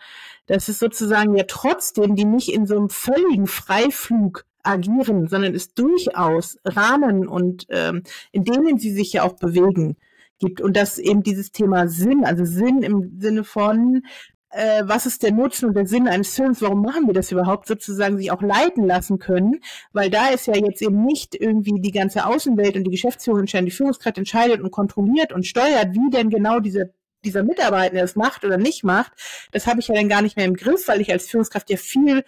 [0.47, 5.75] das ist sozusagen ja trotzdem, die nicht in so einem völligen Freiflug agieren, sondern es
[5.75, 9.97] durchaus Rahmen und ähm, in denen sie sich ja auch bewegen
[10.43, 10.61] gibt.
[10.61, 14.03] Und dass eben dieses Thema Sinn, also Sinn im Sinne von
[14.51, 17.67] äh, was ist der Nutzen und der Sinn eines Films, warum machen wir das überhaupt,
[17.67, 19.61] sozusagen sich auch leiten lassen können,
[19.93, 23.67] weil da ist ja jetzt eben nicht irgendwie die ganze Außenwelt und die Geschäftsführung entscheiden,
[23.67, 26.87] die Führungskraft entscheidet und kontrolliert und steuert, wie denn genau dieser
[27.25, 29.13] dieser Mitarbeiter das macht oder nicht macht,
[29.53, 31.77] das habe ich ja dann gar nicht mehr im Griff, weil ich als Führungskraft ja
[31.77, 32.25] viel,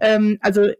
[0.00, 0.70] ähm, also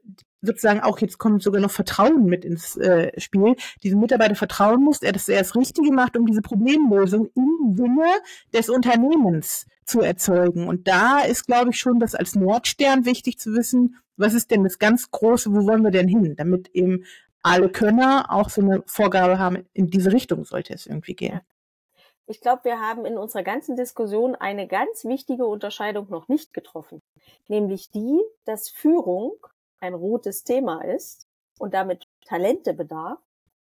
[0.43, 5.01] sozusagen auch jetzt kommt sogar noch Vertrauen mit ins äh, Spiel, diesem Mitarbeiter vertrauen muss,
[5.01, 8.07] dass er das Richtige macht, um diese Problemlösung im Sinne
[8.53, 10.69] des Unternehmens zu erzeugen.
[10.69, 14.65] Und da ist, glaube ich, schon das als Nordstern wichtig zu wissen, was ist denn
[14.65, 17.05] das ganz Große, wo wollen wir denn hin, damit eben
[17.43, 21.41] alle Könner auch so eine Vorgabe haben, in diese Richtung sollte es irgendwie gehen.
[22.27, 27.03] Ich glaube, wir haben in unserer ganzen Diskussion eine ganz wichtige Unterscheidung noch nicht getroffen,
[27.49, 29.33] nämlich die, dass Führung
[29.81, 31.27] ein rotes Thema ist
[31.59, 33.19] und damit Talente bedarf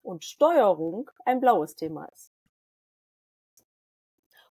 [0.02, 2.32] und Steuerung ein blaues Thema ist.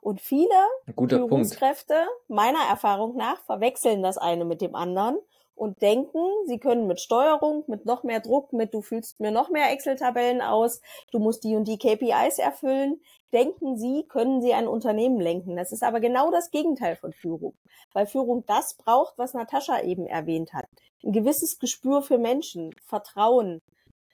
[0.00, 0.48] Und viele
[0.96, 2.30] Führungskräfte, Punkt.
[2.30, 5.18] meiner Erfahrung nach, verwechseln das eine mit dem anderen
[5.60, 9.50] und denken, sie können mit Steuerung, mit noch mehr Druck, mit du fühlst mir noch
[9.50, 10.80] mehr Excel-Tabellen aus,
[11.12, 13.02] du musst die und die KPIs erfüllen,
[13.34, 15.56] denken sie, können sie ein Unternehmen lenken.
[15.56, 17.58] Das ist aber genau das Gegenteil von Führung,
[17.92, 20.64] weil Führung das braucht, was Natascha eben erwähnt hat.
[21.04, 23.60] Ein gewisses Gespür für Menschen, Vertrauen,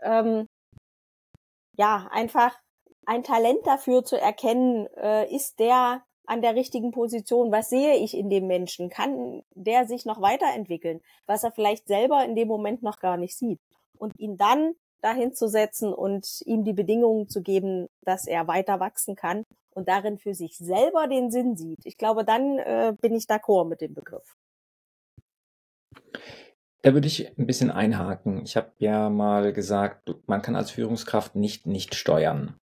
[0.03, 0.49] ähm,
[1.79, 2.59] ja, einfach
[3.07, 7.53] ein Talent dafür zu erkennen, äh, ist der an der richtigen Position?
[7.53, 8.91] Was sehe ich in dem Menschen?
[8.91, 13.37] Kann der sich noch weiterentwickeln, was er vielleicht selber in dem Moment noch gar nicht
[13.37, 13.61] sieht?
[13.99, 18.81] Und ihn dann dahin zu setzen und ihm die Bedingungen zu geben, dass er weiter
[18.81, 21.85] wachsen kann und darin für sich selber den Sinn sieht.
[21.85, 24.37] Ich glaube, dann äh, bin ich d'accord mit dem Begriff.
[26.83, 28.43] Da würde ich ein bisschen einhaken.
[28.45, 32.57] Ich habe ja mal gesagt, man kann als Führungskraft nicht nicht steuern.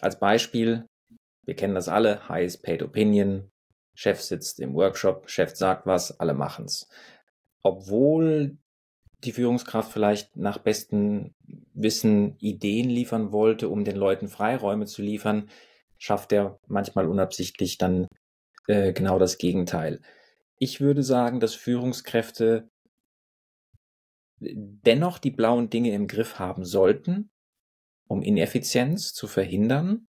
[0.00, 0.86] Als Beispiel,
[1.44, 3.50] wir kennen das alle, Highest Paid Opinion,
[3.94, 6.88] Chef sitzt im Workshop, Chef sagt was, alle machen's.
[7.62, 8.56] Obwohl
[9.24, 11.34] die Führungskraft vielleicht nach bestem
[11.74, 15.50] Wissen Ideen liefern wollte, um den Leuten Freiräume zu liefern,
[15.98, 18.06] schafft er manchmal unabsichtlich dann
[18.66, 20.00] äh, genau das Gegenteil.
[20.58, 22.70] Ich würde sagen, dass Führungskräfte
[24.40, 27.30] dennoch die blauen Dinge im Griff haben sollten,
[28.08, 30.08] um Ineffizienz zu verhindern.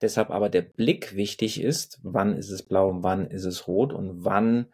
[0.00, 3.92] Deshalb aber der Blick wichtig ist, wann ist es blau und wann ist es rot
[3.92, 4.66] und wann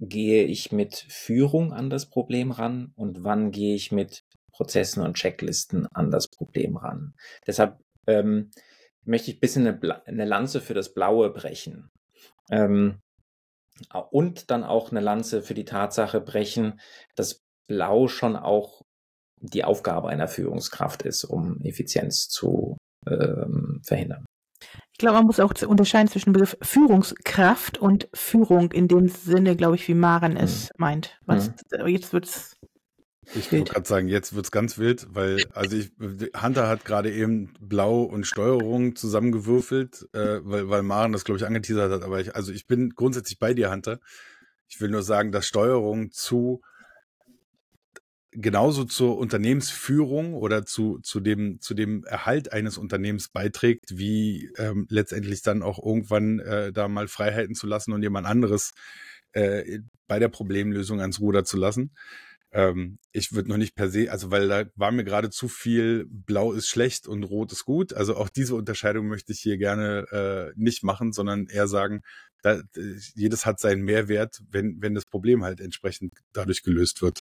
[0.00, 5.14] gehe ich mit Führung an das Problem ran und wann gehe ich mit Prozessen und
[5.14, 7.14] Checklisten an das Problem ran.
[7.46, 8.50] Deshalb ähm,
[9.04, 11.90] möchte ich ein bisschen eine, eine, Lanze für das Blaue brechen.
[12.50, 13.00] Ähm,
[14.10, 16.80] und dann auch eine Lanze für die Tatsache brechen,
[17.14, 18.82] dass Blau schon auch
[19.40, 22.76] die Aufgabe einer Führungskraft ist, um Effizienz zu
[23.06, 24.26] ähm, verhindern.
[25.00, 29.76] Ich glaube, man muss auch unterscheiden zwischen Begriff Führungskraft und Führung in dem Sinne, glaube
[29.76, 30.74] ich, wie Maren es hm.
[30.76, 31.18] meint.
[31.24, 31.86] Was, hm.
[31.86, 32.58] Jetzt wird's
[33.34, 35.92] ich wollte gerade sagen, jetzt wird's ganz wild, weil, also ich,
[36.38, 41.46] Hunter hat gerade eben Blau und Steuerung zusammengewürfelt, äh, weil, weil Maren das, glaube ich,
[41.46, 42.02] angeteasert hat.
[42.02, 44.00] Aber ich, also ich bin grundsätzlich bei dir, Hunter.
[44.68, 46.60] Ich will nur sagen, dass Steuerung zu
[48.32, 54.86] genauso zur Unternehmensführung oder zu, zu, dem, zu dem Erhalt eines Unternehmens beiträgt, wie ähm,
[54.88, 58.72] letztendlich dann auch irgendwann äh, da mal Freiheiten zu lassen und jemand anderes
[59.32, 61.92] äh, bei der Problemlösung ans Ruder zu lassen.
[62.52, 66.06] Ähm, ich würde noch nicht per se, also weil da war mir gerade zu viel,
[66.08, 67.94] blau ist schlecht und rot ist gut.
[67.94, 72.02] Also auch diese Unterscheidung möchte ich hier gerne äh, nicht machen, sondern eher sagen,
[72.42, 72.60] da,
[73.14, 77.20] jedes hat seinen Mehrwert, wenn, wenn das Problem halt entsprechend dadurch gelöst wird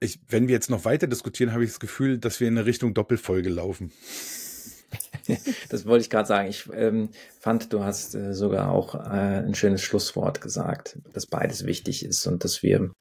[0.00, 2.66] ich, wenn wir jetzt noch weiter diskutieren, habe ich das Gefühl, dass wir in eine
[2.66, 3.92] Richtung Doppelfolge laufen.
[5.70, 6.48] Das wollte ich gerade sagen.
[6.48, 7.08] Ich ähm,
[7.40, 12.26] fand, du hast äh, sogar auch äh, ein schönes Schlusswort gesagt, dass beides wichtig ist
[12.26, 12.92] und dass wir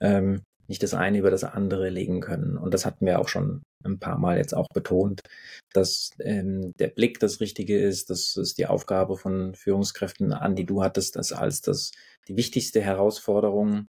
[0.00, 2.56] ähm, nicht das eine über das andere legen können.
[2.56, 5.22] Und das hatten wir auch schon ein paar Mal jetzt auch betont,
[5.72, 8.10] dass ähm, der Blick das Richtige ist.
[8.10, 11.90] Das ist die Aufgabe von Führungskräften, an die du hattest, das als das
[12.28, 13.86] die wichtigste Herausforderung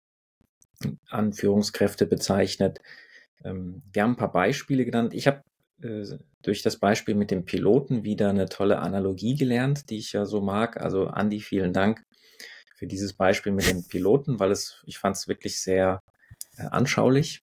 [1.09, 2.79] an Führungskräfte bezeichnet.
[3.43, 5.13] Ähm, wir haben ein paar Beispiele genannt.
[5.13, 5.43] Ich habe
[5.81, 6.05] äh,
[6.41, 10.41] durch das Beispiel mit dem Piloten wieder eine tolle Analogie gelernt, die ich ja so
[10.41, 10.81] mag.
[10.81, 12.03] Also Andi, vielen Dank
[12.75, 16.01] für dieses Beispiel mit dem Piloten, weil es, ich fand es wirklich sehr
[16.57, 17.43] äh, anschaulich.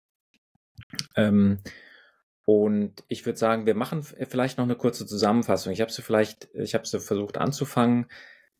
[1.16, 1.60] Ähm,
[2.44, 5.72] und ich würde sagen, wir machen vielleicht noch eine kurze Zusammenfassung.
[5.72, 8.06] Ich habe sie vielleicht, ich habe sie versucht anzufangen.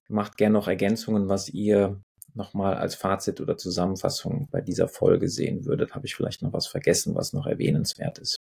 [0.09, 2.01] Macht gerne noch Ergänzungen, was ihr
[2.35, 5.95] nochmal als Fazit oder Zusammenfassung bei dieser Folge sehen würdet.
[5.95, 8.37] Habe ich vielleicht noch was vergessen, was noch erwähnenswert ist?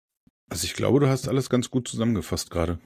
[0.50, 2.80] Also ich glaube, du hast alles ganz gut zusammengefasst gerade.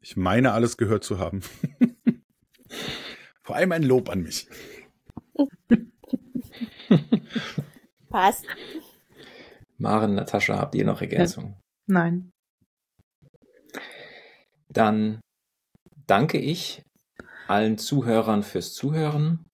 [0.00, 1.40] Ich meine, alles gehört zu haben.
[3.42, 4.48] Vor allem ein Lob an mich.
[8.08, 8.46] Passt.
[9.78, 11.56] Maren, Natascha, habt ihr noch Ergänzungen?
[11.86, 12.30] Nein.
[14.68, 15.20] Dann
[16.06, 16.82] danke ich
[17.48, 19.44] allen Zuhörern fürs Zuhören.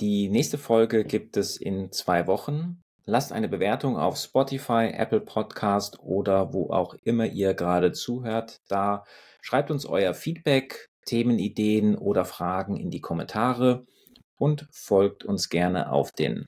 [0.00, 2.80] Die nächste Folge gibt es in zwei Wochen.
[3.04, 9.04] Lasst eine Bewertung auf Spotify, Apple Podcast oder wo auch immer ihr gerade zuhört da.
[9.40, 13.86] Schreibt uns euer Feedback, Themenideen oder Fragen in die Kommentare
[14.38, 16.46] und folgt uns gerne auf den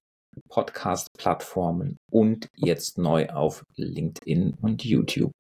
[0.49, 5.33] Podcast-Plattformen und jetzt neu auf LinkedIn und YouTube.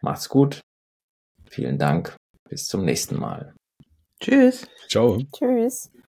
[0.00, 0.62] Macht's gut.
[1.48, 2.16] Vielen Dank.
[2.48, 3.54] Bis zum nächsten Mal.
[4.20, 4.66] Tschüss.
[4.88, 5.22] Ciao.
[5.32, 5.90] Tschüss.